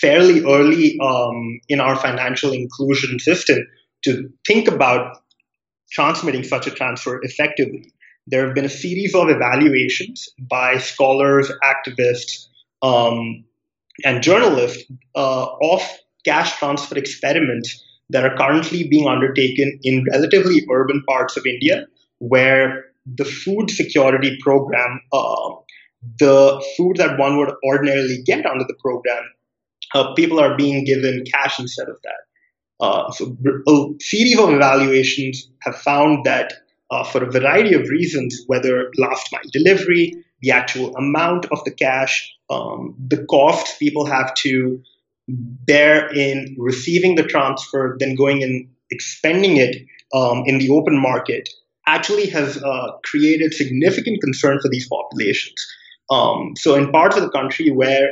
fairly 0.00 0.44
early 0.44 0.98
um, 1.00 1.60
in 1.68 1.80
our 1.80 1.96
financial 1.96 2.52
inclusion 2.52 3.18
system 3.18 3.58
to 4.04 4.30
think 4.46 4.68
about 4.68 5.16
transmitting 5.92 6.44
such 6.44 6.66
a 6.66 6.70
transfer 6.70 7.20
effectively. 7.22 7.92
There 8.26 8.44
have 8.46 8.54
been 8.54 8.64
a 8.64 8.70
series 8.70 9.14
of 9.14 9.28
evaluations 9.28 10.28
by 10.38 10.78
scholars, 10.78 11.50
activists, 11.64 12.46
um, 12.82 13.44
and 14.04 14.22
journalists 14.22 14.84
uh, 15.14 15.46
of 15.62 15.82
cash 16.24 16.56
transfer 16.58 16.96
experiments 16.96 17.82
that 18.10 18.24
are 18.24 18.36
currently 18.36 18.86
being 18.88 19.08
undertaken 19.08 19.78
in 19.82 20.06
relatively 20.12 20.66
urban 20.70 21.02
parts 21.08 21.36
of 21.36 21.46
India, 21.46 21.86
where 22.18 22.84
the 23.06 23.24
food 23.24 23.70
security 23.70 24.38
program, 24.40 25.00
uh, 25.12 25.50
the 26.18 26.64
food 26.76 26.96
that 26.96 27.18
one 27.18 27.38
would 27.38 27.52
ordinarily 27.64 28.22
get 28.24 28.46
under 28.46 28.64
the 28.64 28.76
program, 28.80 29.22
uh, 29.94 30.14
people 30.14 30.38
are 30.38 30.56
being 30.56 30.84
given 30.84 31.24
cash 31.24 31.58
instead 31.58 31.88
of 31.88 31.96
that. 32.04 32.20
Uh, 32.80 33.10
so 33.12 33.36
a 33.68 34.02
series 34.02 34.38
of 34.38 34.50
evaluations 34.50 35.50
have 35.62 35.76
found 35.76 36.24
that 36.24 36.54
uh, 36.90 37.04
for 37.04 37.22
a 37.22 37.30
variety 37.30 37.74
of 37.74 37.88
reasons, 37.88 38.42
whether 38.46 38.90
last 38.96 39.30
mile 39.32 39.42
delivery, 39.52 40.14
the 40.40 40.50
actual 40.50 40.94
amount 40.96 41.44
of 41.52 41.62
the 41.64 41.70
cash, 41.70 42.34
um, 42.48 42.94
the 43.08 43.24
costs 43.26 43.76
people 43.78 44.06
have 44.06 44.32
to 44.34 44.82
bear 45.28 46.12
in 46.12 46.56
receiving 46.58 47.14
the 47.14 47.22
transfer, 47.22 47.96
then 48.00 48.14
going 48.14 48.42
and 48.42 48.68
expending 48.90 49.56
it 49.56 49.76
um, 50.14 50.42
in 50.46 50.58
the 50.58 50.70
open 50.70 51.00
market, 51.00 51.48
actually 51.94 52.26
has 52.30 52.62
uh, 52.62 52.92
created 53.04 53.52
significant 53.52 54.20
concern 54.22 54.58
for 54.60 54.68
these 54.68 54.88
populations. 54.88 55.66
Um, 56.10 56.54
so, 56.56 56.74
in 56.74 56.90
parts 56.90 57.16
of 57.16 57.22
the 57.22 57.30
country 57.30 57.70
where 57.70 58.08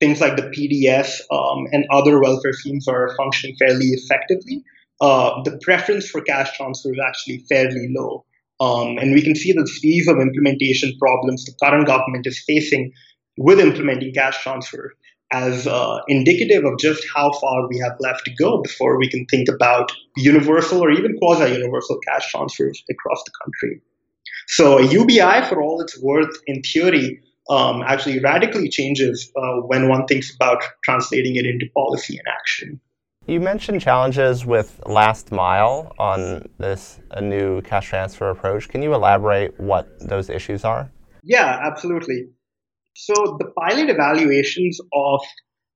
things 0.00 0.20
like 0.20 0.36
the 0.36 0.42
PDS 0.42 1.20
um, 1.30 1.66
and 1.72 1.84
other 1.90 2.20
welfare 2.20 2.52
schemes 2.52 2.88
are 2.88 3.14
functioning 3.16 3.56
fairly 3.58 3.86
effectively, 3.86 4.62
uh, 5.00 5.42
the 5.44 5.58
preference 5.62 6.08
for 6.08 6.20
cash 6.20 6.56
transfer 6.56 6.90
is 6.92 6.98
actually 7.06 7.44
fairly 7.48 7.88
low. 7.96 8.24
Um, 8.60 8.98
and 8.98 9.12
we 9.12 9.22
can 9.22 9.34
see 9.34 9.52
the 9.52 9.66
series 9.66 10.06
of 10.08 10.18
implementation 10.18 10.92
problems 11.00 11.44
the 11.44 11.52
current 11.62 11.86
government 11.86 12.26
is 12.26 12.42
facing 12.46 12.92
with 13.36 13.58
implementing 13.58 14.12
cash 14.12 14.40
transfer 14.42 14.92
as 15.32 15.66
uh, 15.66 15.98
indicative 16.08 16.64
of 16.64 16.78
just 16.78 17.04
how 17.14 17.32
far 17.32 17.68
we 17.68 17.78
have 17.78 17.96
left 18.00 18.24
to 18.26 18.34
go 18.34 18.60
before 18.62 18.98
we 18.98 19.08
can 19.08 19.24
think 19.26 19.48
about 19.48 19.90
universal 20.16 20.82
or 20.82 20.90
even 20.90 21.16
quasi 21.18 21.52
universal 21.52 21.98
cash 22.06 22.30
transfers 22.30 22.84
across 22.90 23.22
the 23.24 23.32
country. 23.42 23.80
So, 24.48 24.78
a 24.78 24.82
UBI, 24.82 25.46
for 25.48 25.62
all 25.62 25.80
its 25.80 26.00
worth 26.02 26.36
in 26.46 26.62
theory, 26.62 27.20
um, 27.48 27.82
actually 27.86 28.20
radically 28.20 28.68
changes 28.68 29.32
uh, 29.36 29.60
when 29.66 29.88
one 29.88 30.06
thinks 30.06 30.34
about 30.34 30.62
translating 30.84 31.36
it 31.36 31.46
into 31.46 31.66
policy 31.74 32.18
and 32.18 32.26
action. 32.28 32.80
You 33.26 33.40
mentioned 33.40 33.80
challenges 33.80 34.44
with 34.44 34.80
last 34.84 35.30
mile 35.30 35.94
on 35.98 36.48
this 36.58 36.98
new 37.20 37.62
cash 37.62 37.88
transfer 37.88 38.30
approach. 38.30 38.68
Can 38.68 38.82
you 38.82 38.94
elaborate 38.94 39.58
what 39.60 39.88
those 40.00 40.28
issues 40.28 40.64
are? 40.64 40.90
Yeah, 41.22 41.60
absolutely. 41.62 42.26
So 42.94 43.36
the 43.38 43.50
pilot 43.58 43.90
evaluations 43.90 44.78
of 44.92 45.20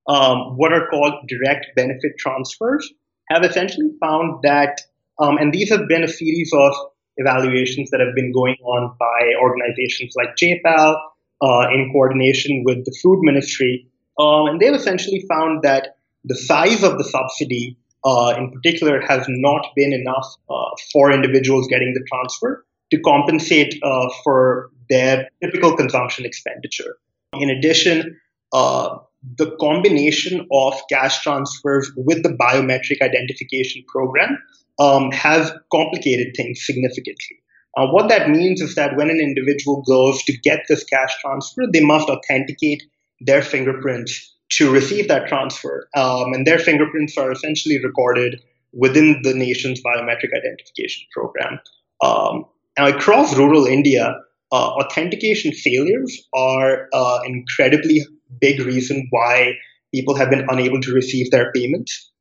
um, 0.09 0.57
what 0.57 0.73
are 0.73 0.87
called 0.89 1.15
direct 1.29 1.67
benefit 1.75 2.13
transfers 2.19 2.93
have 3.31 3.45
essentially 3.45 3.91
found 4.01 4.43
that, 4.43 4.81
um, 5.21 5.37
and 5.39 5.53
these 5.53 5.71
have 5.71 5.89
been 5.89 6.05
a 6.05 6.09
series 6.09 6.51
of 6.55 6.73
evaluations 7.17 7.91
that 7.91 8.01
have 8.01 8.15
been 8.15 8.33
going 8.33 8.57
on 8.63 8.95
by 8.99 9.33
organizations 9.41 10.15
like 10.17 10.37
JPAL 10.37 10.97
uh, 11.43 11.69
in 11.73 11.91
coordination 11.93 12.63
with 12.65 12.85
the 12.85 12.97
Food 13.03 13.21
Ministry, 13.23 13.89
um, 14.19 14.47
and 14.47 14.61
they've 14.61 14.75
essentially 14.75 15.25
found 15.29 15.63
that 15.63 15.97
the 16.25 16.37
size 16.37 16.83
of 16.83 16.99
the 16.99 17.05
subsidy 17.05 17.77
uh, 18.05 18.35
in 18.39 18.51
particular 18.51 19.01
has 19.01 19.25
not 19.29 19.67
been 19.75 19.93
enough 19.93 20.27
uh, 20.49 20.71
for 20.93 21.11
individuals 21.11 21.67
getting 21.69 21.93
the 21.95 22.05
transfer 22.09 22.65
to 22.91 23.01
compensate 23.01 23.75
uh, 23.83 24.09
for 24.23 24.71
their 24.89 25.29
typical 25.43 25.77
consumption 25.77 26.25
expenditure. 26.25 26.97
In 27.35 27.51
addition, 27.51 28.19
uh, 28.53 28.97
the 29.37 29.57
combination 29.61 30.47
of 30.53 30.75
cash 30.91 31.23
transfers 31.23 31.91
with 31.97 32.23
the 32.23 32.31
biometric 32.31 33.03
identification 33.03 33.85
program 33.89 34.39
um, 34.79 35.11
has 35.11 35.53
complicated 35.73 36.35
things 36.37 36.65
significantly. 36.65 37.39
Uh, 37.77 37.87
what 37.89 38.09
that 38.09 38.31
means 38.31 38.61
is 38.61 38.75
that 38.75 38.97
when 38.97 39.11
an 39.11 39.21
individual 39.21 39.83
goes 39.83 40.23
to 40.25 40.37
get 40.39 40.61
this 40.69 40.85
cash 40.85 41.15
transfer, 41.21 41.63
they 41.73 41.85
must 41.85 42.09
authenticate 42.09 42.83
their 43.21 43.43
fingerprints 43.43 44.35
to 44.51 44.73
receive 44.73 45.09
that 45.09 45.29
transfer. 45.29 45.89
Um, 45.97 46.33
and 46.33 46.47
their 46.47 46.59
fingerprints 46.59 47.19
are 47.19 47.33
essentially 47.33 47.83
recorded 47.85 48.41
within 48.73 49.21
the 49.23 49.35
nation's 49.35 49.83
biometric 49.83 50.31
identification 50.37 51.07
program. 51.13 51.59
Um, 52.03 52.45
now, 52.79 52.89
across 52.89 53.37
rural 53.37 53.67
India, 53.67 54.15
uh, 54.53 54.69
authentication 54.69 55.53
failures 55.53 56.23
are 56.35 56.89
uh, 56.93 57.21
incredibly 57.25 58.01
big 58.41 58.61
reason 58.61 59.07
why 59.11 59.53
people 59.95 60.15
have 60.15 60.31
been 60.31 60.47
unable 60.49 60.81
to 60.81 60.93
receive 60.93 61.31
their 61.31 61.51
payments. 61.53 62.13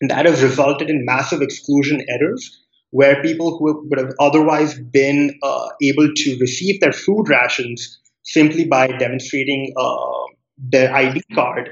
And 0.00 0.10
that 0.10 0.26
has 0.26 0.42
resulted 0.42 0.90
in 0.90 1.04
massive 1.04 1.42
exclusion 1.42 2.04
errors 2.08 2.58
where 2.90 3.22
people 3.22 3.58
who 3.58 3.88
would 3.88 3.98
have 3.98 4.12
otherwise 4.20 4.78
been 4.78 5.38
uh, 5.42 5.68
able 5.80 6.08
to 6.14 6.36
receive 6.38 6.80
their 6.80 6.92
food 6.92 7.28
rations 7.28 8.00
simply 8.22 8.64
by 8.64 8.86
demonstrating 8.86 9.72
uh, 9.76 10.22
their 10.58 10.94
ID 10.94 11.22
card 11.34 11.70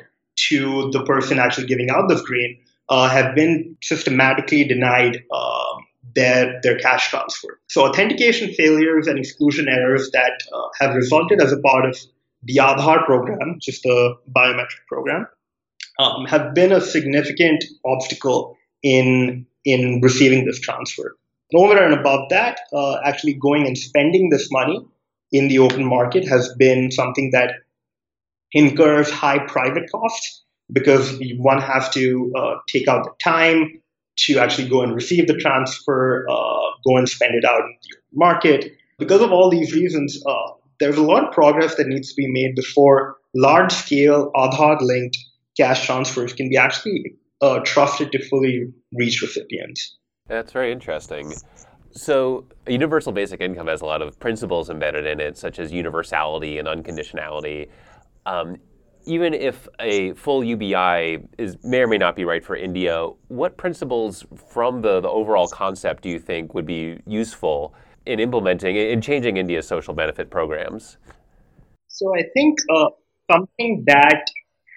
to 0.48 0.90
the 0.92 1.04
person 1.04 1.38
actually 1.38 1.66
giving 1.66 1.90
out 1.90 2.08
the 2.08 2.20
grain 2.26 2.58
uh, 2.88 3.08
have 3.08 3.34
been 3.34 3.76
systematically 3.82 4.64
denied 4.64 5.22
uh, 5.30 5.74
their 6.14 6.60
their 6.62 6.78
cash 6.78 7.10
transfer. 7.10 7.60
So 7.68 7.86
authentication 7.86 8.52
failures 8.54 9.06
and 9.06 9.18
exclusion 9.18 9.68
errors 9.68 10.10
that 10.12 10.40
uh, 10.52 10.68
have 10.80 10.94
resulted 10.94 11.40
as 11.40 11.52
a 11.52 11.58
part 11.58 11.86
of 11.86 11.98
the 12.42 12.56
Aadhaar 12.56 13.04
program, 13.04 13.54
which 13.54 13.68
is 13.68 13.82
the 13.82 14.16
biometric 14.34 14.86
program, 14.88 15.26
um, 15.98 16.24
have 16.26 16.54
been 16.54 16.72
a 16.72 16.80
significant 16.80 17.64
obstacle 17.84 18.56
in 18.82 19.46
in 19.64 20.00
receiving 20.02 20.46
this 20.46 20.60
transfer. 20.60 21.16
And 21.52 21.62
over 21.62 21.76
and 21.76 21.94
above 21.94 22.30
that, 22.30 22.60
uh, 22.72 22.98
actually 23.04 23.34
going 23.34 23.66
and 23.66 23.76
spending 23.76 24.30
this 24.30 24.50
money 24.50 24.80
in 25.32 25.48
the 25.48 25.58
open 25.58 25.84
market 25.84 26.26
has 26.26 26.54
been 26.56 26.90
something 26.90 27.30
that 27.32 27.52
incurs 28.52 29.10
high 29.10 29.38
private 29.38 29.90
costs 29.90 30.44
because 30.72 31.20
one 31.36 31.60
has 31.60 31.88
to 31.90 32.32
uh, 32.36 32.54
take 32.68 32.88
out 32.88 33.04
the 33.04 33.12
time 33.22 33.80
to 34.26 34.38
actually 34.38 34.68
go 34.68 34.82
and 34.82 34.94
receive 34.94 35.26
the 35.26 35.34
transfer, 35.34 36.26
uh, 36.30 36.60
go 36.86 36.96
and 36.96 37.08
spend 37.08 37.34
it 37.34 37.44
out 37.44 37.60
in 37.60 37.76
the 37.82 37.96
market. 38.12 38.72
Because 38.98 39.20
of 39.20 39.32
all 39.32 39.50
these 39.50 39.72
reasons, 39.72 40.22
uh, 40.26 40.52
there's 40.78 40.96
a 40.96 41.02
lot 41.02 41.24
of 41.24 41.32
progress 41.32 41.76
that 41.76 41.86
needs 41.86 42.08
to 42.10 42.14
be 42.16 42.26
made 42.30 42.54
before 42.54 43.16
large 43.34 43.72
scale 43.72 44.30
Aadhaar 44.34 44.80
linked 44.80 45.16
cash 45.56 45.86
transfers 45.86 46.32
can 46.32 46.48
be 46.48 46.56
actually 46.56 47.16
uh, 47.40 47.60
trusted 47.60 48.12
to 48.12 48.28
fully 48.28 48.72
reach 48.92 49.22
recipients. 49.22 49.96
That's 50.26 50.52
very 50.52 50.72
interesting. 50.72 51.32
So, 51.92 52.44
universal 52.68 53.12
basic 53.12 53.40
income 53.40 53.66
has 53.66 53.80
a 53.80 53.86
lot 53.86 54.00
of 54.00 54.18
principles 54.20 54.70
embedded 54.70 55.06
in 55.06 55.18
it, 55.20 55.36
such 55.36 55.58
as 55.58 55.72
universality 55.72 56.58
and 56.58 56.68
unconditionality. 56.68 57.68
Um, 58.26 58.58
even 59.04 59.34
if 59.34 59.68
a 59.78 60.12
full 60.14 60.44
UBI 60.44 61.18
is 61.38 61.56
may 61.62 61.80
or 61.80 61.86
may 61.86 61.98
not 61.98 62.16
be 62.16 62.24
right 62.24 62.44
for 62.44 62.56
India, 62.56 63.06
what 63.28 63.56
principles 63.56 64.24
from 64.36 64.82
the, 64.82 65.00
the 65.00 65.08
overall 65.08 65.48
concept 65.48 66.02
do 66.02 66.08
you 66.08 66.18
think 66.18 66.54
would 66.54 66.66
be 66.66 67.00
useful 67.06 67.74
in 68.06 68.20
implementing 68.20 68.76
in 68.76 69.00
changing 69.00 69.36
India's 69.36 69.66
social 69.66 69.94
benefit 69.94 70.30
programs? 70.30 70.98
So 71.88 72.14
I 72.16 72.22
think 72.34 72.58
uh, 72.74 72.86
something 73.30 73.84
that 73.86 74.24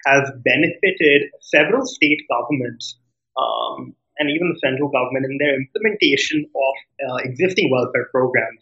has 0.06 0.30
benefited 0.44 1.30
several 1.40 1.86
state 1.86 2.20
governments 2.28 2.98
um, 3.38 3.94
and 4.18 4.30
even 4.30 4.52
the 4.52 4.58
central 4.60 4.90
government 4.90 5.24
in 5.24 5.38
their 5.38 5.54
implementation 5.56 6.44
of 6.44 6.74
uh, 7.08 7.16
existing 7.24 7.70
welfare 7.70 8.08
programs. 8.10 8.60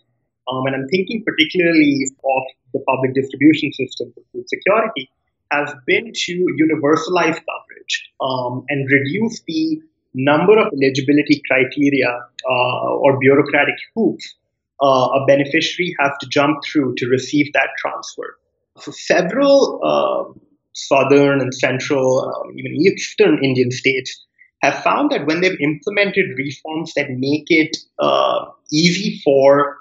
Um, 0.48 0.66
and 0.66 0.74
I'm 0.76 0.88
thinking 0.88 1.22
particularly 1.24 2.06
of 2.24 2.42
the 2.72 2.80
public 2.86 3.14
distribution 3.14 3.72
system 3.72 4.12
for 4.14 4.22
food 4.32 4.48
security, 4.48 5.10
has 5.52 5.74
been 5.86 6.10
to 6.12 6.32
universalize 6.32 7.38
coverage 7.50 8.10
um, 8.20 8.64
and 8.68 8.90
reduce 8.90 9.42
the 9.46 9.80
number 10.14 10.58
of 10.58 10.68
eligibility 10.72 11.42
criteria 11.46 12.08
uh, 12.08 12.94
or 13.02 13.18
bureaucratic 13.18 13.76
hoops 13.94 14.34
uh, 14.82 15.08
a 15.14 15.26
beneficiary 15.26 15.94
has 16.00 16.12
to 16.20 16.26
jump 16.28 16.58
through 16.64 16.94
to 16.96 17.06
receive 17.06 17.52
that 17.52 17.68
transfer. 17.78 18.36
So 18.78 18.90
several 18.90 19.80
uh, 19.84 20.40
southern 20.74 21.40
and 21.40 21.54
central, 21.54 22.24
um, 22.24 22.58
even 22.58 22.74
eastern 22.74 23.44
Indian 23.44 23.70
states 23.70 24.24
have 24.62 24.82
found 24.82 25.10
that 25.10 25.26
when 25.26 25.40
they've 25.40 25.60
implemented 25.60 26.26
reforms 26.36 26.94
that 26.94 27.10
make 27.10 27.46
it 27.48 27.76
uh, 27.98 28.46
easy 28.72 29.20
for 29.24 29.78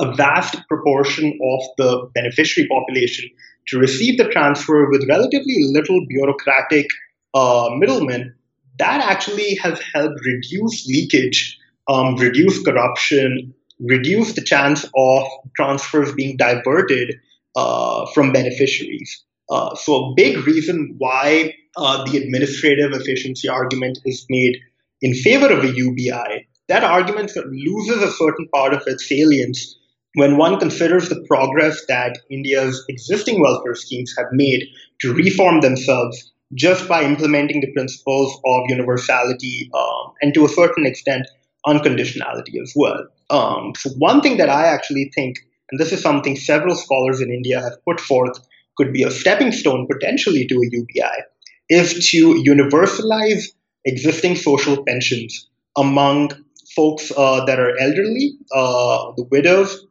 a 0.00 0.14
vast 0.14 0.56
proportion 0.68 1.38
of 1.42 1.60
the 1.78 2.10
beneficiary 2.14 2.68
population 2.68 3.28
to 3.68 3.78
receive 3.78 4.18
the 4.18 4.28
transfer 4.28 4.88
with 4.90 5.08
relatively 5.08 5.56
little 5.72 6.04
bureaucratic 6.08 6.86
uh, 7.34 7.68
middlemen, 7.76 8.34
that 8.78 9.00
actually 9.00 9.54
has 9.56 9.80
helped 9.92 10.18
reduce 10.24 10.86
leakage, 10.86 11.58
um, 11.88 12.16
reduce 12.16 12.62
corruption, 12.62 13.54
reduce 13.80 14.32
the 14.34 14.42
chance 14.42 14.84
of 14.96 15.24
transfers 15.56 16.12
being 16.14 16.36
diverted 16.36 17.14
uh, 17.56 18.06
from 18.12 18.32
beneficiaries. 18.32 19.24
Uh, 19.50 19.74
so, 19.74 19.96
a 19.96 20.14
big 20.16 20.46
reason 20.46 20.94
why 20.98 21.54
uh, 21.76 22.04
the 22.04 22.16
administrative 22.16 22.92
efficiency 22.92 23.48
argument 23.48 23.98
is 24.04 24.24
made 24.30 24.56
in 25.02 25.14
favor 25.14 25.52
of 25.52 25.62
a 25.64 25.72
UBI, 25.72 26.46
that 26.68 26.82
argument 26.82 27.30
loses 27.36 28.02
a 28.02 28.10
certain 28.10 28.48
part 28.54 28.72
of 28.72 28.82
its 28.86 29.06
salience 29.06 29.76
when 30.14 30.36
one 30.36 30.58
considers 30.58 31.08
the 31.08 31.24
progress 31.28 31.84
that 31.88 32.18
India's 32.30 32.84
existing 32.88 33.40
welfare 33.40 33.74
schemes 33.74 34.14
have 34.16 34.28
made 34.32 34.64
to 35.00 35.12
reform 35.12 35.60
themselves 35.60 36.32
just 36.54 36.88
by 36.88 37.02
implementing 37.02 37.60
the 37.60 37.72
principles 37.72 38.40
of 38.46 38.62
universality 38.68 39.70
um, 39.74 40.12
and 40.22 40.32
to 40.34 40.44
a 40.44 40.48
certain 40.48 40.86
extent 40.86 41.26
unconditionality 41.66 42.60
as 42.62 42.72
well. 42.76 43.06
Um, 43.30 43.72
so, 43.76 43.90
one 43.98 44.20
thing 44.20 44.36
that 44.36 44.48
I 44.48 44.66
actually 44.66 45.10
think, 45.14 45.38
and 45.70 45.80
this 45.80 45.92
is 45.92 46.00
something 46.00 46.36
several 46.36 46.76
scholars 46.76 47.20
in 47.20 47.32
India 47.32 47.60
have 47.60 47.84
put 47.84 48.00
forth, 48.00 48.38
could 48.76 48.92
be 48.92 49.02
a 49.02 49.10
stepping 49.10 49.50
stone 49.50 49.86
potentially 49.90 50.46
to 50.46 50.54
a 50.54 50.68
UBI, 50.70 51.22
is 51.70 52.10
to 52.10 52.34
universalize 52.34 53.46
existing 53.84 54.36
social 54.36 54.84
pensions 54.84 55.48
among 55.76 56.30
folks 56.76 57.10
uh, 57.16 57.44
that 57.46 57.58
are 57.58 57.78
elderly, 57.80 58.36
uh, 58.52 59.12
the 59.16 59.24
widows, 59.30 59.86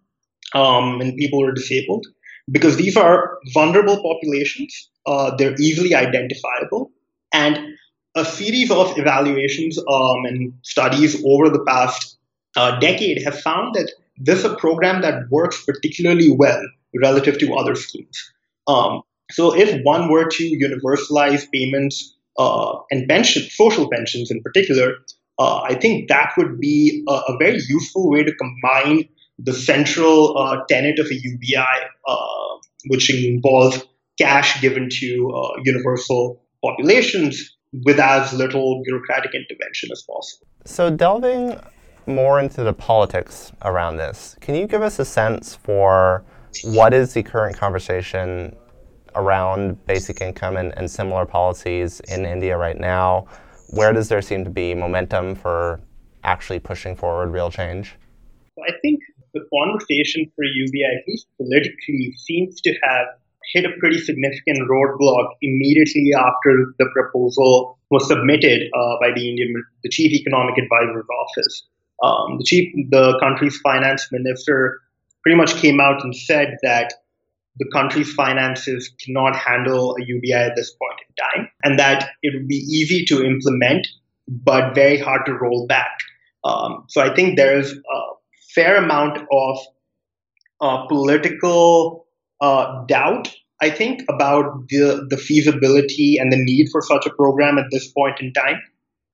um, 0.53 1.01
and 1.01 1.15
people 1.17 1.39
who 1.39 1.47
are 1.47 1.53
disabled, 1.53 2.05
because 2.51 2.77
these 2.77 2.97
are 2.97 3.37
vulnerable 3.53 4.01
populations. 4.01 4.89
Uh, 5.05 5.35
they're 5.35 5.55
easily 5.59 5.93
identifiable, 5.93 6.91
and 7.33 7.59
a 8.15 8.23
series 8.23 8.69
of 8.69 8.97
evaluations 8.97 9.77
um, 9.79 10.25
and 10.25 10.53
studies 10.61 11.21
over 11.25 11.49
the 11.49 11.63
past 11.65 12.17
uh, 12.55 12.79
decade 12.79 13.23
have 13.23 13.39
found 13.39 13.73
that 13.73 13.91
this 14.17 14.39
is 14.39 14.45
a 14.45 14.55
program 14.55 15.01
that 15.01 15.23
works 15.29 15.63
particularly 15.65 16.31
well 16.31 16.61
relative 17.01 17.39
to 17.39 17.53
other 17.55 17.75
schemes. 17.75 18.31
Um, 18.67 19.01
so, 19.31 19.55
if 19.55 19.81
one 19.83 20.09
were 20.09 20.27
to 20.29 20.43
universalize 20.43 21.49
payments 21.51 22.15
uh, 22.37 22.77
and 22.91 23.07
pension, 23.07 23.43
social 23.49 23.89
pensions 23.89 24.29
in 24.29 24.41
particular, 24.41 24.95
uh, 25.39 25.61
I 25.61 25.75
think 25.75 26.09
that 26.09 26.33
would 26.37 26.59
be 26.59 27.03
a, 27.07 27.13
a, 27.13 27.37
very 27.39 27.59
useful 27.67 28.09
way 28.09 28.23
to 28.23 28.33
combine 28.35 29.09
the 29.39 29.53
central 29.53 30.37
uh, 30.37 30.57
tenet 30.69 30.99
of 30.99 31.07
a 31.07 31.15
UBI, 31.15 31.65
uh, 32.07 32.17
which 32.87 33.13
involves 33.13 33.83
cash 34.19 34.61
given 34.61 34.89
to 34.89 35.31
uh, 35.35 35.61
universal 35.63 36.41
populations 36.63 37.55
with 37.85 37.99
as 37.99 38.33
little 38.33 38.81
bureaucratic 38.83 39.31
intervention 39.33 39.89
as 39.91 40.03
possible. 40.03 40.47
So, 40.65 40.89
delving 40.89 41.59
more 42.05 42.39
into 42.39 42.63
the 42.63 42.73
politics 42.73 43.51
around 43.63 43.97
this, 43.97 44.35
can 44.41 44.55
you 44.55 44.67
give 44.67 44.81
us 44.81 44.99
a 44.99 45.05
sense 45.05 45.55
for 45.55 46.23
what 46.63 46.93
is 46.93 47.13
the 47.13 47.23
current 47.23 47.57
conversation 47.57 48.55
around 49.15 49.83
basic 49.85 50.21
income 50.21 50.57
and, 50.57 50.75
and 50.77 50.89
similar 50.89 51.25
policies 51.25 51.99
in 52.01 52.25
India 52.25 52.57
right 52.57 52.79
now? 52.79 53.25
Where 53.69 53.91
does 53.91 54.09
there 54.09 54.21
seem 54.21 54.43
to 54.43 54.49
be 54.49 54.75
momentum 54.75 55.35
for 55.35 55.81
actually 56.23 56.59
pushing 56.59 56.95
forward 56.95 57.31
real 57.31 57.49
change? 57.49 57.95
I 58.59 58.71
think 58.81 58.99
the 59.33 59.41
conversation 59.53 60.31
for 60.35 60.43
UBI, 60.43 60.83
at 60.83 61.07
least 61.07 61.27
politically, 61.37 62.13
seems 62.17 62.61
to 62.61 62.73
have 62.83 63.07
hit 63.51 63.65
a 63.65 63.77
pretty 63.79 63.99
significant 63.99 64.59
roadblock 64.69 65.29
immediately 65.41 66.11
after 66.17 66.73
the 66.79 66.85
proposal 66.93 67.77
was 67.91 68.07
submitted 68.07 68.69
uh, 68.73 68.95
by 69.01 69.11
the 69.13 69.29
Indian, 69.29 69.63
the 69.83 69.89
Chief 69.89 70.11
Economic 70.13 70.57
Advisor's 70.57 71.05
office. 71.21 71.67
Um, 72.01 72.37
the 72.37 72.43
chief, 72.43 72.73
the 72.89 73.17
country's 73.19 73.57
finance 73.59 74.07
minister, 74.11 74.81
pretty 75.21 75.37
much 75.37 75.55
came 75.55 75.79
out 75.79 76.03
and 76.03 76.15
said 76.15 76.57
that 76.63 76.93
the 77.57 77.69
country's 77.71 78.11
finances 78.13 78.91
cannot 78.99 79.35
handle 79.35 79.95
a 79.99 80.05
UBI 80.05 80.33
at 80.33 80.55
this 80.55 80.71
point 80.71 80.99
in 81.07 81.15
time, 81.15 81.51
and 81.63 81.79
that 81.79 82.09
it 82.23 82.33
would 82.35 82.47
be 82.47 82.55
easy 82.55 83.05
to 83.05 83.23
implement, 83.23 83.87
but 84.27 84.73
very 84.73 84.97
hard 84.97 85.25
to 85.27 85.33
roll 85.33 85.67
back. 85.67 85.99
Um, 86.43 86.85
so 86.89 87.01
I 87.01 87.13
think 87.13 87.37
there's 87.37 87.71
a 87.71 88.13
fair 88.53 88.75
amount 88.77 89.19
of 89.31 89.57
uh, 90.61 90.85
political 90.87 92.05
uh, 92.41 92.85
doubt, 92.85 93.33
I 93.61 93.69
think, 93.69 94.03
about 94.09 94.67
the, 94.69 95.05
the 95.09 95.17
feasibility 95.17 96.17
and 96.17 96.31
the 96.31 96.37
need 96.37 96.69
for 96.71 96.81
such 96.81 97.05
a 97.05 97.09
program 97.11 97.57
at 97.57 97.65
this 97.71 97.87
point 97.91 98.19
in 98.19 98.33
time. 98.33 98.59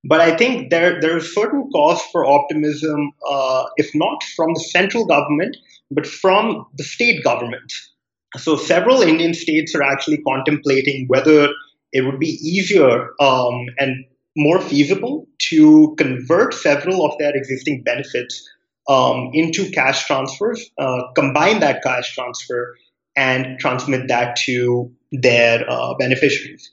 But 0.03 0.21
I 0.21 0.35
think 0.35 0.69
there 0.69 1.01
there 1.01 1.17
is 1.17 1.33
certain 1.35 1.69
cause 1.73 2.01
for 2.11 2.25
optimism, 2.25 3.11
uh, 3.29 3.65
if 3.75 3.89
not 3.93 4.23
from 4.35 4.53
the 4.53 4.61
central 4.61 5.05
government, 5.05 5.57
but 5.91 6.07
from 6.07 6.65
the 6.77 6.83
state 6.83 7.21
governments. 7.23 7.93
So 8.37 8.55
several 8.55 9.01
Indian 9.01 9.33
states 9.33 9.75
are 9.75 9.83
actually 9.83 10.19
contemplating 10.19 11.07
whether 11.07 11.49
it 11.91 12.05
would 12.05 12.19
be 12.19 12.37
easier 12.41 13.09
um, 13.19 13.65
and 13.77 14.05
more 14.37 14.61
feasible 14.61 15.27
to 15.49 15.95
convert 15.97 16.53
several 16.53 17.05
of 17.05 17.17
their 17.17 17.35
existing 17.35 17.83
benefits 17.83 18.47
um, 18.87 19.31
into 19.33 19.69
cash 19.71 20.05
transfers, 20.05 20.69
uh, 20.77 21.11
combine 21.15 21.59
that 21.59 21.81
cash 21.83 22.13
transfer, 22.13 22.77
and 23.15 23.59
transmit 23.59 24.07
that 24.07 24.35
to 24.37 24.91
their 25.11 25.69
uh, 25.69 25.93
beneficiaries. 25.95 26.71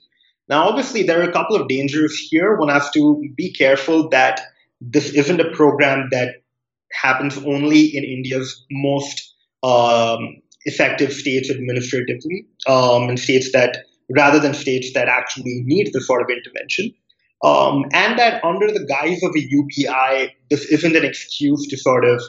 Now, 0.49 0.69
obviously, 0.69 1.03
there 1.03 1.19
are 1.19 1.29
a 1.29 1.33
couple 1.33 1.57
of 1.57 1.67
dangers 1.67 2.17
here. 2.17 2.55
One 2.55 2.69
has 2.69 2.89
to 2.91 3.21
be 3.35 3.51
careful 3.53 4.09
that 4.09 4.39
this 4.79 5.09
isn't 5.13 5.41
a 5.41 5.51
program 5.51 6.07
that 6.11 6.35
happens 6.91 7.37
only 7.37 7.85
in 7.85 8.03
India's 8.03 8.65
most 8.71 9.35
um, 9.63 10.41
effective 10.63 11.11
states 11.11 11.49
administratively 11.49 12.47
um, 12.67 13.09
and 13.09 13.19
states 13.19 13.51
that 13.51 13.77
rather 14.15 14.39
than 14.39 14.53
states 14.53 14.93
that 14.93 15.07
actually 15.07 15.63
need 15.65 15.91
this 15.93 16.07
sort 16.07 16.21
of 16.21 16.29
intervention. 16.29 16.93
Um, 17.43 17.85
and 17.93 18.17
that 18.17 18.43
under 18.43 18.67
the 18.67 18.85
guise 18.85 19.21
of 19.23 19.35
a 19.35 19.39
UBI, 19.39 20.35
this 20.49 20.65
isn't 20.65 20.95
an 20.95 21.05
excuse 21.05 21.67
to 21.67 21.77
sort 21.77 22.05
of 22.05 22.21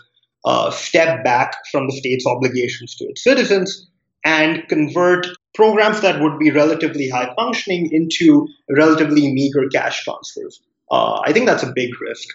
uh, 0.44 0.70
step 0.70 1.24
back 1.24 1.56
from 1.70 1.86
the 1.86 1.96
state's 1.96 2.26
obligations 2.26 2.94
to 2.96 3.04
its 3.06 3.24
citizens 3.24 3.88
and 4.24 4.66
convert 4.68 5.26
programs 5.54 6.00
that 6.02 6.20
would 6.20 6.38
be 6.38 6.50
relatively 6.50 7.08
high 7.08 7.32
functioning 7.36 7.90
into 7.92 8.46
relatively 8.76 9.32
meager 9.32 9.66
cash 9.72 10.04
transfers. 10.04 10.60
Uh, 10.90 11.20
I 11.24 11.32
think 11.32 11.46
that's 11.46 11.62
a 11.62 11.72
big 11.74 11.90
risk. 12.00 12.28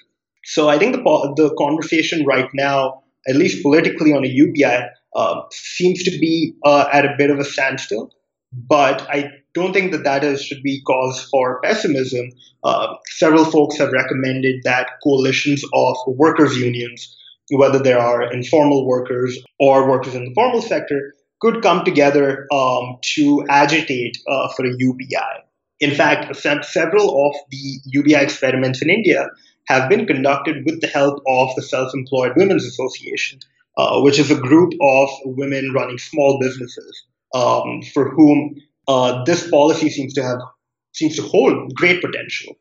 So 0.45 0.69
I 0.69 0.77
think 0.77 0.95
the, 0.95 1.33
the 1.37 1.55
conversation 1.57 2.25
right 2.25 2.49
now, 2.53 3.03
at 3.27 3.35
least 3.35 3.63
politically 3.63 4.13
on 4.13 4.25
a 4.25 4.27
UBI, 4.27 4.87
uh, 5.15 5.41
seems 5.51 6.03
to 6.03 6.11
be 6.11 6.55
uh, 6.65 6.89
at 6.91 7.05
a 7.05 7.15
bit 7.17 7.29
of 7.29 7.39
a 7.39 7.45
standstill. 7.45 8.11
But 8.51 9.01
I 9.09 9.31
don't 9.53 9.73
think 9.73 9.91
that 9.91 10.03
that 10.03 10.23
is, 10.23 10.43
should 10.43 10.63
be 10.63 10.81
cause 10.81 11.21
for 11.29 11.61
pessimism. 11.61 12.29
Uh, 12.63 12.95
several 13.17 13.45
folks 13.45 13.77
have 13.77 13.91
recommended 13.91 14.61
that 14.63 14.91
coalitions 15.03 15.63
of 15.73 15.95
workers' 16.07 16.57
unions, 16.57 17.15
whether 17.51 17.79
they 17.79 17.93
are 17.93 18.31
informal 18.31 18.87
workers 18.87 19.37
or 19.59 19.87
workers 19.89 20.15
in 20.15 20.25
the 20.25 20.33
formal 20.33 20.61
sector, 20.61 21.13
could 21.39 21.61
come 21.61 21.83
together 21.83 22.47
um, 22.53 22.97
to 23.01 23.45
agitate 23.49 24.17
uh, 24.27 24.47
for 24.55 24.65
a 24.65 24.73
UBI. 24.77 25.43
In 25.79 25.91
fact, 25.93 26.35
several 26.35 27.27
of 27.27 27.35
the 27.51 27.79
UBI 27.85 28.15
experiments 28.15 28.81
in 28.81 28.89
India 28.89 29.27
have 29.67 29.89
been 29.89 30.05
conducted 30.05 30.65
with 30.65 30.81
the 30.81 30.87
help 30.87 31.21
of 31.27 31.49
the 31.55 31.61
Self 31.61 31.93
Employed 31.93 32.33
Women's 32.37 32.65
Association, 32.65 33.39
uh, 33.77 33.99
which 33.99 34.19
is 34.19 34.31
a 34.31 34.39
group 34.39 34.73
of 34.81 35.09
women 35.25 35.73
running 35.73 35.97
small 35.97 36.39
businesses 36.39 37.03
um, 37.33 37.81
for 37.93 38.09
whom 38.09 38.55
uh, 38.87 39.23
this 39.23 39.49
policy 39.49 39.89
seems 39.89 40.13
to 40.13 40.23
have 40.23 40.39
seems 40.93 41.15
to 41.15 41.23
hold 41.23 41.73
great 41.73 42.01
potential. 42.01 42.55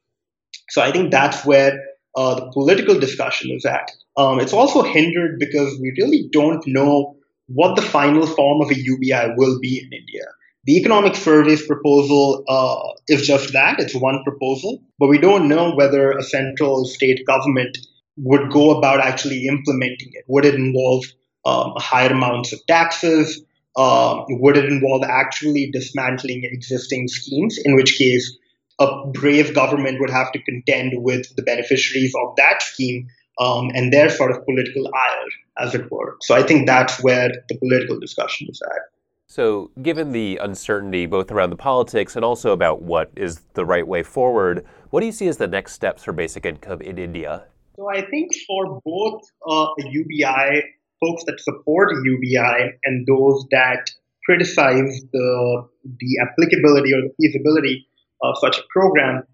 So 0.70 0.80
I 0.80 0.90
think 0.90 1.10
that's 1.10 1.44
where 1.44 1.78
uh, 2.16 2.34
the 2.36 2.50
political 2.52 2.98
discussion 2.98 3.50
is 3.50 3.64
at. 3.64 3.90
Um, 4.16 4.40
it's 4.40 4.52
also 4.52 4.82
hindered 4.82 5.38
because 5.38 5.78
we 5.80 5.94
really 5.98 6.28
don't 6.32 6.62
know 6.66 7.16
what 7.46 7.76
the 7.76 7.82
final 7.82 8.26
form 8.26 8.62
of 8.62 8.70
a 8.70 8.78
UBI 8.78 9.34
will 9.36 9.58
be 9.60 9.78
in 9.78 9.92
India. 9.92 10.24
The 10.64 10.76
economic 10.76 11.16
survey's 11.16 11.66
proposal 11.66 12.44
uh, 12.48 13.00
is 13.08 13.26
just 13.26 13.52
that 13.52 13.80
it's 13.80 13.94
one 13.94 14.22
proposal, 14.22 14.80
but 14.98 15.08
we 15.08 15.18
don't 15.18 15.48
know 15.48 15.74
whether 15.74 16.12
a 16.12 16.22
central 16.22 16.84
state 16.84 17.26
government 17.26 17.76
would 18.16 18.50
go 18.52 18.78
about 18.78 19.00
actually 19.00 19.46
implementing 19.46 20.10
it. 20.12 20.24
Would 20.28 20.44
it 20.44 20.54
involve 20.54 21.04
um, 21.44 21.72
higher 21.78 22.12
amounts 22.12 22.52
of 22.52 22.64
taxes? 22.66 23.42
Uh, 23.76 24.24
would 24.28 24.56
it 24.56 24.66
involve 24.66 25.02
actually 25.02 25.70
dismantling 25.70 26.42
existing 26.44 27.08
schemes? 27.08 27.58
In 27.64 27.74
which 27.74 27.96
case, 27.96 28.36
a 28.78 29.06
brave 29.06 29.54
government 29.54 29.98
would 30.00 30.10
have 30.10 30.32
to 30.32 30.42
contend 30.42 30.92
with 30.96 31.34
the 31.36 31.42
beneficiaries 31.42 32.12
of 32.22 32.34
that 32.36 32.62
scheme 32.62 33.06
um, 33.38 33.70
and 33.74 33.92
their 33.92 34.08
sort 34.08 34.30
of 34.30 34.44
political 34.44 34.88
ire, 34.94 35.28
as 35.58 35.74
it 35.74 35.90
were. 35.90 36.16
So 36.22 36.34
I 36.34 36.42
think 36.42 36.66
that's 36.66 37.02
where 37.02 37.30
the 37.48 37.56
political 37.56 37.98
discussion 37.98 38.48
is 38.50 38.60
at. 38.62 38.82
So, 39.26 39.70
given 39.80 40.12
the 40.12 40.38
uncertainty 40.42 41.06
both 41.06 41.30
around 41.30 41.48
the 41.48 41.56
politics 41.56 42.16
and 42.16 42.24
also 42.24 42.52
about 42.52 42.82
what 42.82 43.10
is 43.16 43.40
the 43.54 43.64
right 43.64 43.86
way 43.86 44.02
forward, 44.02 44.66
what 44.90 45.00
do 45.00 45.06
you 45.06 45.12
see 45.12 45.26
as 45.26 45.38
the 45.38 45.46
next 45.46 45.72
steps 45.72 46.04
for 46.04 46.12
basic 46.12 46.44
income 46.44 46.82
in 46.82 46.98
India? 46.98 47.44
So, 47.76 47.88
I 47.88 48.04
think 48.04 48.32
for 48.46 48.82
both 48.84 49.22
uh, 49.48 49.68
UBI, 49.78 50.64
folks 51.02 51.24
that 51.26 51.40
support 51.40 51.92
UBI, 52.04 52.78
and 52.84 53.06
those 53.06 53.44
that 53.50 53.90
criticize 54.24 55.02
the 55.12 55.68
the 55.84 56.18
applicability 56.22 56.94
or 56.94 57.02
the 57.02 57.12
feasibility 57.20 57.86
of 58.22 58.36
such 58.40 58.58
a 58.58 58.62
program, 58.70 59.24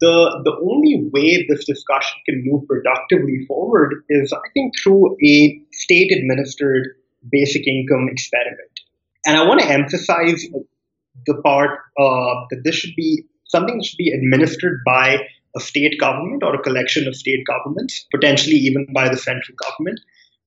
the 0.00 0.42
the 0.44 0.56
only 0.62 1.10
way 1.12 1.44
this 1.48 1.64
discussion 1.64 2.18
can 2.26 2.42
move 2.46 2.66
productively 2.68 3.44
forward 3.46 4.04
is, 4.08 4.32
I 4.32 4.48
think, 4.54 4.72
through 4.82 5.16
a 5.24 5.60
state 5.72 6.12
administered 6.12 6.88
basic 7.30 7.66
income 7.66 8.08
experiment. 8.10 8.80
And 9.26 9.36
I 9.36 9.46
want 9.46 9.60
to 9.60 9.68
emphasize 9.68 10.44
the 11.26 11.34
part 11.42 11.78
uh, 11.98 12.34
that 12.50 12.62
this 12.64 12.74
should 12.76 12.94
be 12.96 13.24
something 13.46 13.76
that 13.76 13.84
should 13.84 13.98
be 13.98 14.10
administered 14.10 14.80
by 14.84 15.18
a 15.54 15.60
state 15.60 16.00
government 16.00 16.42
or 16.42 16.54
a 16.54 16.62
collection 16.62 17.06
of 17.06 17.14
state 17.14 17.44
governments, 17.46 18.06
potentially 18.10 18.56
even 18.56 18.86
by 18.94 19.08
the 19.08 19.16
central 19.16 19.54
government, 19.56 20.00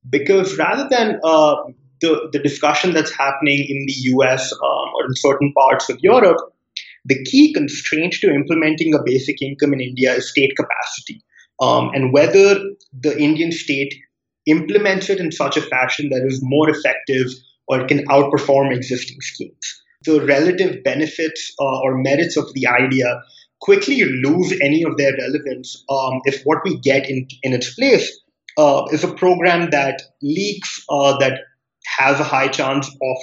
because 0.10 0.58
rather 0.58 0.88
than 0.90 1.20
uh, 1.24 1.56
the, 2.02 2.30
the 2.32 2.40
discussion 2.40 2.94
that's 2.94 3.12
happening 3.12 3.60
in 3.60 3.86
the 3.88 3.94
US 4.16 4.52
um, 4.52 4.90
or 4.96 5.06
in 5.06 5.16
certain 5.16 5.54
parts 5.54 5.90
of 5.90 5.98
Europe, 6.02 6.38
the 7.06 7.24
key 7.24 7.54
constraint 7.54 8.14
to 8.22 8.34
implementing 8.34 8.94
a 8.94 9.04
basic 9.04 9.42
income 9.42 9.74
in 9.74 9.82
India 9.82 10.14
is 10.14 10.30
state 10.30 10.54
capacity. 10.58 11.24
Um, 11.62 11.92
and 11.94 12.12
whether 12.12 12.60
the 12.94 13.18
Indian 13.18 13.52
state 13.52 13.94
implements 14.46 15.10
it 15.10 15.20
in 15.20 15.32
such 15.32 15.58
a 15.58 15.62
fashion 15.62 16.10
that 16.10 16.26
is 16.26 16.40
more 16.44 16.70
effective 16.70 17.28
or 17.68 17.86
can 17.88 18.06
outperform 18.08 18.76
existing 18.76 19.18
schemes. 19.22 19.82
The 20.04 20.24
relative 20.24 20.84
benefits 20.84 21.54
uh, 21.60 21.80
or 21.82 21.98
merits 21.98 22.38
of 22.38 22.54
the 22.54 22.68
idea 22.68 23.22
quickly 23.62 24.04
lose 24.04 24.54
any 24.62 24.84
of 24.84 24.98
their 24.98 25.14
relevance 25.14 25.84
um, 25.90 26.22
if 26.26 26.44
what 26.44 26.60
we 26.64 26.78
get 26.80 27.10
in, 27.10 27.28
in 27.42 27.54
its 27.54 27.74
place 27.74 28.20
uh, 28.58 28.86
is 28.92 29.04
a 29.04 29.14
program 29.14 29.70
that 29.72 30.02
leaks, 30.22 30.84
uh, 30.90 31.18
that 31.18 31.40
has 31.98 32.20
a 32.20 32.24
high 32.24 32.48
chance 32.48 32.88
of 32.88 33.18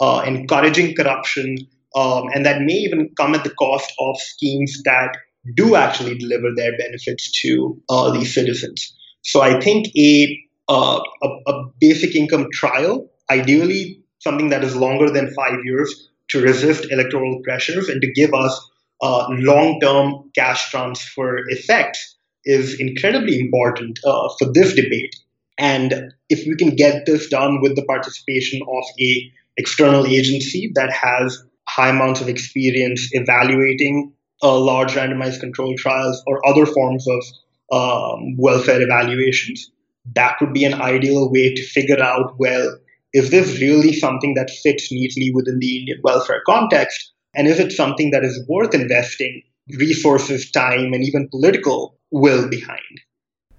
uh, 0.00 0.22
encouraging 0.26 0.94
corruption, 0.94 1.56
um, 1.94 2.24
and 2.34 2.44
that 2.46 2.62
may 2.62 2.74
even 2.74 3.10
come 3.16 3.34
at 3.34 3.44
the 3.44 3.50
cost 3.50 3.92
of 3.98 4.16
schemes 4.18 4.82
that 4.84 5.16
do 5.54 5.74
actually 5.74 6.16
deliver 6.18 6.48
their 6.54 6.76
benefits 6.78 7.40
to 7.42 7.80
uh, 7.88 8.10
these 8.10 8.34
citizens. 8.34 8.94
So 9.22 9.40
I 9.40 9.60
think 9.60 9.86
a, 9.96 10.38
uh, 10.68 11.00
a, 11.22 11.28
a 11.46 11.64
basic 11.80 12.14
income 12.14 12.48
trial 12.52 13.08
ideally 13.30 14.02
something 14.18 14.50
that 14.50 14.62
is 14.62 14.76
longer 14.76 15.10
than 15.10 15.34
five 15.34 15.58
years 15.64 16.08
to 16.30 16.40
resist 16.40 16.90
electoral 16.90 17.40
pressures 17.42 17.88
and 17.88 18.00
to 18.00 18.12
give 18.12 18.32
us 18.32 18.70
uh, 19.00 19.26
long-term 19.30 20.30
cash 20.34 20.70
transfer 20.70 21.38
effects 21.48 22.16
is 22.44 22.78
incredibly 22.80 23.40
important 23.40 23.98
uh, 24.04 24.28
for 24.38 24.52
this 24.52 24.74
debate. 24.74 25.14
And 25.58 26.12
if 26.28 26.46
we 26.46 26.56
can 26.56 26.74
get 26.74 27.06
this 27.06 27.28
done 27.28 27.60
with 27.60 27.76
the 27.76 27.84
participation 27.84 28.62
of 28.62 28.84
a 29.00 29.32
external 29.56 30.06
agency 30.06 30.72
that 30.74 30.90
has 30.92 31.42
high 31.68 31.90
amounts 31.90 32.20
of 32.20 32.28
experience 32.28 33.08
evaluating 33.12 34.12
uh, 34.42 34.58
large 34.58 34.94
randomized 34.94 35.40
control 35.40 35.74
trials 35.76 36.22
or 36.26 36.46
other 36.46 36.66
forms 36.66 37.06
of 37.08 37.22
um, 37.70 38.36
welfare 38.36 38.80
evaluations, 38.82 39.70
that 40.14 40.36
would 40.40 40.52
be 40.52 40.64
an 40.64 40.74
ideal 40.74 41.30
way 41.30 41.54
to 41.54 41.62
figure 41.64 42.02
out 42.02 42.34
well 42.38 42.76
is 43.12 43.30
this 43.30 43.60
really 43.60 43.92
something 43.92 44.34
that 44.34 44.50
fits 44.50 44.90
neatly 44.90 45.30
within 45.34 45.58
the 45.58 45.78
Indian 45.80 46.00
welfare 46.02 46.42
context? 46.46 47.12
And 47.34 47.46
is 47.46 47.58
it 47.58 47.72
something 47.72 48.10
that 48.10 48.24
is 48.24 48.44
worth 48.48 48.74
investing 48.74 49.42
resources, 49.78 50.50
time, 50.50 50.92
and 50.92 51.04
even 51.04 51.28
political 51.28 51.98
will 52.10 52.48
behind? 52.48 53.00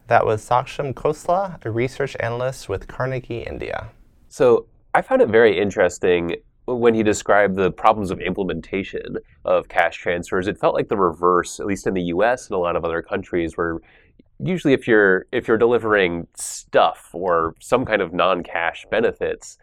That 0.07 0.25
was 0.25 0.47
Saksham 0.47 0.93
Khosla, 0.93 1.63
a 1.65 1.71
research 1.71 2.15
analyst 2.19 2.69
with 2.69 2.87
Carnegie 2.87 3.41
India. 3.41 3.89
So 4.29 4.67
I 4.93 5.01
found 5.01 5.21
it 5.21 5.29
very 5.29 5.59
interesting 5.59 6.35
when 6.65 6.93
he 6.93 7.03
described 7.03 7.55
the 7.55 7.71
problems 7.71 8.11
of 8.11 8.19
implementation 8.19 9.17
of 9.45 9.67
cash 9.69 9.97
transfers. 9.97 10.47
It 10.47 10.57
felt 10.57 10.75
like 10.75 10.87
the 10.87 10.97
reverse, 10.97 11.59
at 11.59 11.65
least 11.65 11.87
in 11.87 11.93
the 11.93 12.03
US 12.03 12.47
and 12.47 12.55
a 12.55 12.59
lot 12.59 12.75
of 12.75 12.85
other 12.85 13.01
countries, 13.01 13.57
where 13.57 13.79
usually 14.39 14.73
if 14.73 14.87
you're 14.87 15.25
if 15.31 15.47
you're 15.47 15.57
delivering 15.57 16.27
stuff 16.35 17.09
or 17.13 17.55
some 17.59 17.85
kind 17.85 18.01
of 18.01 18.13
non-cash 18.13 18.85
benefits 18.91 19.57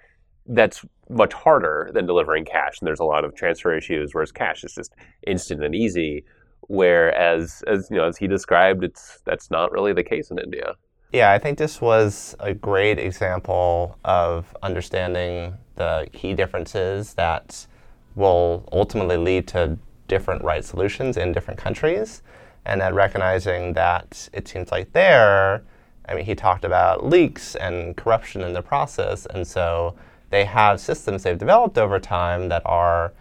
that's 0.47 0.85
much 1.09 1.33
harder 1.33 1.91
than 1.93 2.07
delivering 2.07 2.45
cash 2.45 2.81
and 2.81 2.87
there's 2.87 3.01
a 3.01 3.05
lot 3.05 3.25
of 3.25 3.35
transfer 3.35 3.77
issues 3.77 4.15
whereas 4.15 4.31
cash 4.31 4.63
is 4.65 4.75
just 4.75 4.93
instant 5.27 5.63
and 5.63 5.75
easy 5.75 6.25
whereas 6.69 7.63
as 7.67 7.89
you 7.91 7.97
know 7.97 8.05
as 8.05 8.17
he 8.17 8.27
described 8.27 8.85
it's 8.85 9.21
that's 9.25 9.51
not 9.51 9.73
really 9.73 9.93
the 9.93 10.05
case 10.05 10.31
in 10.31 10.39
India. 10.39 10.75
Yeah 11.13 11.33
i 11.33 11.39
think 11.39 11.59
this 11.59 11.81
was 11.81 12.37
a 12.39 12.55
great 12.55 12.99
example 12.99 13.99
of 14.05 14.57
understanding 14.63 15.55
the 15.77 16.07
key 16.13 16.35
differences 16.35 17.15
that 17.15 17.67
will 18.15 18.69
ultimately 18.73 19.17
lead 19.17 19.49
to 19.49 19.79
different 20.07 20.43
right 20.45 20.65
solutions 20.65 21.17
in 21.17 21.33
different 21.33 21.59
countries 21.59 22.23
and 22.67 22.81
then 22.81 22.95
recognizing 22.95 23.73
that 23.75 24.29
it 24.33 24.47
seems 24.47 24.71
like 24.71 24.93
there, 24.93 25.63
I 26.07 26.15
mean, 26.15 26.25
he 26.25 26.35
talked 26.35 26.65
about 26.65 27.05
leaks 27.07 27.55
and 27.55 27.97
corruption 27.97 28.43
in 28.43 28.53
the 28.53 28.63
process, 28.63 29.27
and 29.27 29.47
so 29.47 29.95
they 30.31 30.45
have 30.45 30.81
systems 30.81 31.25
they've 31.25 31.39
developed 31.39 31.77
over 31.77 31.99
time 31.99 32.49
that 32.49 32.63
are, 32.65 33.13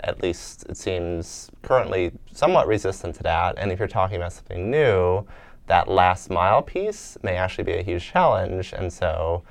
at 0.00 0.22
least 0.22 0.64
it 0.68 0.76
seems, 0.76 1.50
currently 1.62 2.12
somewhat 2.32 2.66
resistant 2.66 3.14
to 3.16 3.22
that. 3.22 3.54
And 3.58 3.70
if 3.70 3.78
you're 3.78 3.88
talking 3.88 4.16
about 4.16 4.32
something 4.32 4.70
new, 4.70 5.26
that 5.66 5.88
last 5.88 6.30
mile 6.30 6.62
piece 6.62 7.16
may 7.22 7.36
actually 7.36 7.64
be 7.64 7.74
a 7.74 7.82
huge 7.82 8.10
challenge. 8.10 8.72
And 8.72 8.92
so, 8.92 9.44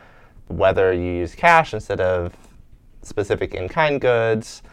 whether 0.47 0.91
you 0.91 1.11
use 1.11 1.35
cash 1.35 1.73
instead 1.73 2.01
of 2.01 2.33
specific 3.03 3.53
in 3.53 3.69
kind 3.69 4.01
goods, 4.01 4.63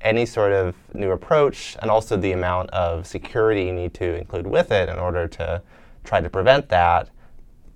any 0.00 0.24
sort 0.24 0.52
of 0.52 0.74
new 0.94 1.10
approach 1.10 1.76
and 1.82 1.90
also 1.90 2.16
the 2.16 2.32
amount 2.32 2.70
of 2.70 3.06
security 3.06 3.64
you 3.64 3.72
need 3.72 3.94
to 3.94 4.14
include 4.14 4.46
with 4.46 4.70
it 4.70 4.88
in 4.88 4.96
order 4.96 5.26
to 5.26 5.60
try 6.04 6.20
to 6.20 6.30
prevent 6.30 6.68
that, 6.68 7.10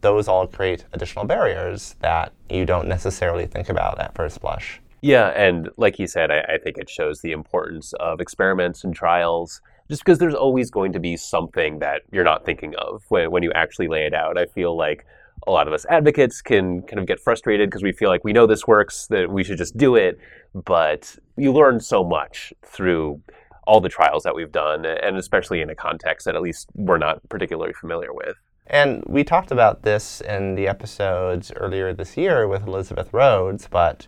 those 0.03 0.29
all 0.29 0.47
create 0.47 0.85
additional 0.93 1.25
barriers 1.25 1.97
that 2.01 2.33
you 2.51 2.67
don't 2.67 2.87
necessarily 2.87 3.47
think 3.47 3.69
about 3.69 3.99
at 3.99 4.15
first 4.15 4.41
blush. 4.41 4.81
Yeah, 5.01 5.29
and 5.31 5.69
like 5.77 5.99
you 5.99 6.07
said, 6.07 6.31
I, 6.31 6.41
I 6.55 6.59
think 6.59 6.79
it 6.79 6.89
shows 6.89 7.23
the 7.23 7.33
importance 7.33 7.93
of 7.95 8.21
experiments 8.21 8.85
and 8.85 8.95
trials 8.95 9.61
just 9.89 10.05
because 10.05 10.19
there's 10.19 10.35
always 10.35 10.71
going 10.71 10.93
to 10.93 11.01
be 11.01 11.17
something 11.17 11.81
that 11.81 12.03
you're 12.13 12.25
not 12.25 12.45
thinking 12.45 12.75
of 12.77 13.03
when, 13.09 13.31
when 13.31 13.43
you 13.43 13.51
actually 13.53 13.89
lay 13.89 14.05
it 14.07 14.15
out. 14.15 14.39
I 14.39 14.47
feel 14.47 14.77
like 14.77 15.05
a 15.47 15.51
lot 15.51 15.67
of 15.67 15.75
us 15.75 15.85
advocates 15.91 16.41
can 16.41 16.83
kind 16.83 17.01
of 17.01 17.07
get 17.07 17.19
frustrated 17.19 17.69
because 17.69 17.83
we 17.83 17.93
feel 17.93 18.09
like 18.09 18.23
we 18.23 18.33
know 18.33 18.47
this 18.47 18.67
works, 18.67 19.09
that 19.09 19.31
we 19.31 19.43
should 19.43 19.59
just 19.59 19.77
do 19.77 19.97
it. 19.97 20.19
But 20.55 21.17
you 21.37 21.53
learn 21.53 21.81
so 21.81 22.05
much 22.05 22.53
through 22.65 23.21
all 23.67 23.81
the 23.81 23.89
trials 23.89 24.23
that 24.23 24.35
we've 24.35 24.53
done, 24.53 24.85
and 24.85 25.17
especially 25.17 25.61
in 25.61 25.71
a 25.71 25.75
context 25.75 26.27
that 26.27 26.37
at 26.37 26.43
least 26.43 26.69
we're 26.75 26.99
not 26.99 27.29
particularly 27.29 27.73
familiar 27.73 28.13
with. 28.13 28.37
And 28.73 29.05
we 29.07 29.23
talked 29.23 29.51
about 29.51 29.83
this 29.83 30.23
in 30.23 30.55
the 30.55 30.67
episodes 30.67 31.53
earlier 31.57 31.93
this 31.93 32.17
year 32.17 32.49
with 32.49 32.67
Elizabeth 32.67 33.13
Rhodes, 33.13 33.69
but 33.71 34.07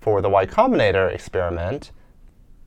for 0.00 0.22
the 0.22 0.30
Y 0.30 0.46
Combinator 0.46 1.12
experiment, 1.12 1.92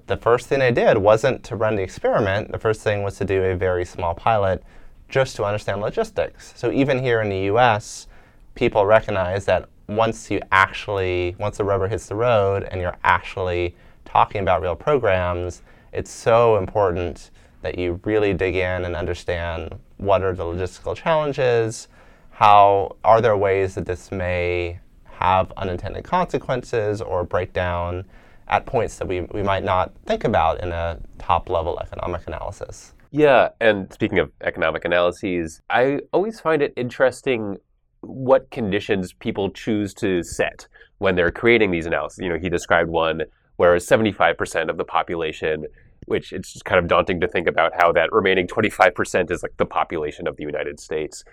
the 0.05 0.15
first 0.15 0.45
thing 0.45 0.61
I 0.61 0.69
did 0.69 0.99
wasn't 0.99 1.43
to 1.45 1.55
run 1.55 1.75
the 1.75 1.81
experiment. 1.81 2.51
The 2.51 2.59
first 2.59 2.81
thing 2.81 3.01
was 3.01 3.17
to 3.17 3.25
do 3.25 3.43
a 3.43 3.55
very 3.55 3.83
small 3.83 4.13
pilot 4.13 4.63
just 5.07 5.35
to 5.37 5.43
understand 5.43 5.81
logistics. 5.81 6.53
So 6.55 6.71
even 6.71 7.01
here 7.01 7.19
in 7.19 7.29
the 7.29 7.51
US, 7.55 8.05
people 8.53 8.85
recognize 8.85 9.45
that 9.45 9.69
once 9.87 10.29
you 10.29 10.41
actually, 10.51 11.35
once 11.39 11.57
the 11.57 11.63
rubber 11.63 11.87
hits 11.87 12.05
the 12.05 12.15
road 12.15 12.67
and 12.69 12.79
you're 12.79 12.97
actually 13.03 13.75
talking 14.05 14.41
about 14.41 14.61
real 14.61 14.75
programs, 14.75 15.63
it's 15.93 16.11
so 16.11 16.57
important 16.57 17.31
that 17.61 17.77
you 17.77 17.99
really 18.03 18.33
dig 18.33 18.55
in 18.55 18.85
and 18.85 18.95
understand 18.95 19.77
what 19.97 20.23
are 20.23 20.33
the 20.33 20.43
logistical 20.43 20.95
challenges, 20.95 21.87
how 22.31 22.95
are 23.03 23.21
there 23.21 23.35
ways 23.35 23.75
that 23.75 23.85
this 23.85 24.11
may 24.11 24.79
have 25.05 25.51
unintended 25.57 26.03
consequences 26.03 27.01
or 27.01 27.23
break 27.23 27.51
down 27.51 28.05
at 28.47 28.65
points 28.65 28.97
that 28.97 29.07
we, 29.07 29.21
we 29.21 29.43
might 29.43 29.63
not 29.63 29.91
think 30.05 30.23
about 30.23 30.61
in 30.61 30.71
a 30.71 30.97
top 31.17 31.49
level 31.49 31.79
economic 31.79 32.25
analysis. 32.27 32.93
Yeah, 33.11 33.49
and 33.59 33.91
speaking 33.91 34.19
of 34.19 34.31
economic 34.41 34.85
analyses, 34.85 35.61
I 35.69 35.99
always 36.13 36.39
find 36.39 36.61
it 36.61 36.73
interesting 36.75 37.57
what 38.01 38.49
conditions 38.51 39.13
people 39.13 39.49
choose 39.51 39.93
to 39.95 40.23
set 40.23 40.67
when 40.99 41.15
they're 41.15 41.31
creating 41.31 41.71
these 41.71 41.85
analyses. 41.85 42.19
You 42.19 42.29
know, 42.29 42.37
he 42.37 42.49
described 42.49 42.89
one 42.89 43.23
where 43.57 43.75
75% 43.75 44.69
of 44.69 44.77
the 44.77 44.85
population, 44.85 45.65
which 46.05 46.33
it's 46.33 46.53
just 46.53 46.65
kind 46.65 46.79
of 46.79 46.87
daunting 46.87 47.19
to 47.21 47.27
think 47.27 47.47
about 47.47 47.71
how 47.75 47.91
that 47.91 48.11
remaining 48.11 48.47
25% 48.47 49.31
is 49.31 49.43
like 49.43 49.55
the 49.57 49.65
population 49.65 50.27
of 50.27 50.37
the 50.37 50.43
United 50.43 50.79
States. 50.79 51.23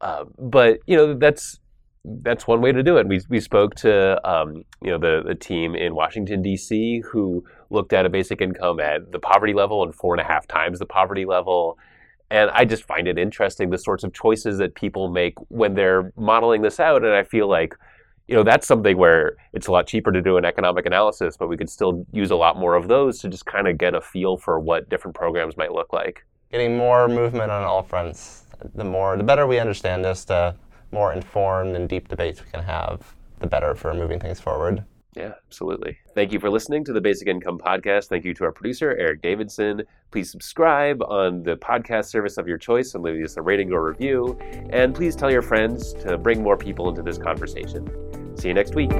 Uh, 0.00 0.24
but 0.38 0.78
you 0.86 0.96
know, 0.96 1.14
that's 1.14 1.60
that's 2.04 2.46
one 2.46 2.60
way 2.60 2.70
to 2.70 2.82
do 2.82 2.98
it. 2.98 3.08
We, 3.08 3.20
we 3.30 3.40
spoke 3.40 3.74
to 3.76 4.20
um, 4.30 4.64
you 4.82 4.90
know 4.90 4.98
the, 4.98 5.22
the 5.26 5.34
team 5.34 5.74
in 5.74 5.94
Washington 5.94 6.42
D.C. 6.42 7.02
who 7.10 7.44
looked 7.70 7.92
at 7.92 8.04
a 8.04 8.10
basic 8.10 8.40
income 8.40 8.80
at 8.80 9.10
the 9.10 9.18
poverty 9.18 9.54
level 9.54 9.82
and 9.82 9.94
four 9.94 10.14
and 10.14 10.20
a 10.20 10.24
half 10.24 10.46
times 10.46 10.78
the 10.78 10.86
poverty 10.86 11.24
level. 11.24 11.78
And 12.30 12.50
I 12.50 12.64
just 12.64 12.84
find 12.84 13.06
it 13.06 13.18
interesting 13.18 13.70
the 13.70 13.78
sorts 13.78 14.02
of 14.02 14.12
choices 14.12 14.58
that 14.58 14.74
people 14.74 15.08
make 15.08 15.34
when 15.48 15.74
they're 15.74 16.12
modeling 16.16 16.62
this 16.62 16.80
out. 16.80 17.04
And 17.04 17.14
I 17.14 17.22
feel 17.22 17.48
like 17.48 17.74
you 18.28 18.34
know 18.34 18.42
that's 18.42 18.66
something 18.66 18.96
where 18.96 19.36
it's 19.52 19.66
a 19.66 19.72
lot 19.72 19.86
cheaper 19.86 20.10
to 20.10 20.22
do 20.22 20.36
an 20.36 20.44
economic 20.44 20.86
analysis, 20.86 21.36
but 21.36 21.48
we 21.48 21.56
could 21.56 21.68
still 21.68 22.06
use 22.12 22.30
a 22.30 22.36
lot 22.36 22.58
more 22.58 22.74
of 22.74 22.88
those 22.88 23.18
to 23.20 23.28
just 23.28 23.44
kind 23.46 23.68
of 23.68 23.76
get 23.76 23.94
a 23.94 24.00
feel 24.00 24.36
for 24.36 24.58
what 24.58 24.88
different 24.88 25.14
programs 25.14 25.56
might 25.56 25.72
look 25.72 25.92
like. 25.92 26.24
Getting 26.50 26.76
more 26.76 27.08
movement 27.08 27.50
on 27.50 27.64
all 27.64 27.82
fronts. 27.82 28.44
The 28.74 28.84
more, 28.84 29.16
the 29.16 29.24
better 29.24 29.46
we 29.46 29.58
understand 29.58 30.04
this, 30.04 30.24
the 30.24 30.54
more 30.90 31.12
informed 31.12 31.76
and 31.76 31.88
deep 31.88 32.08
debates 32.08 32.42
we 32.42 32.50
can 32.50 32.62
have, 32.62 33.14
the 33.40 33.46
better 33.46 33.74
for 33.74 33.92
moving 33.92 34.20
things 34.20 34.40
forward. 34.40 34.84
Yeah, 35.14 35.34
absolutely. 35.46 35.98
Thank 36.14 36.32
you 36.32 36.40
for 36.40 36.50
listening 36.50 36.84
to 36.84 36.92
the 36.92 37.00
Basic 37.00 37.28
Income 37.28 37.58
Podcast. 37.58 38.06
Thank 38.06 38.24
you 38.24 38.34
to 38.34 38.44
our 38.44 38.52
producer, 38.52 38.96
Eric 38.98 39.22
Davidson. 39.22 39.82
Please 40.10 40.30
subscribe 40.30 41.02
on 41.02 41.42
the 41.42 41.56
podcast 41.56 42.06
service 42.06 42.36
of 42.36 42.48
your 42.48 42.58
choice 42.58 42.94
and 42.94 43.04
leave 43.04 43.24
us 43.24 43.36
a 43.36 43.42
rating 43.42 43.72
or 43.72 43.84
review. 43.84 44.36
And 44.70 44.94
please 44.94 45.14
tell 45.14 45.30
your 45.30 45.42
friends 45.42 45.92
to 45.94 46.18
bring 46.18 46.42
more 46.42 46.56
people 46.56 46.88
into 46.88 47.02
this 47.02 47.18
conversation. 47.18 47.88
See 48.36 48.48
you 48.48 48.54
next 48.54 48.74
week. 48.74 48.90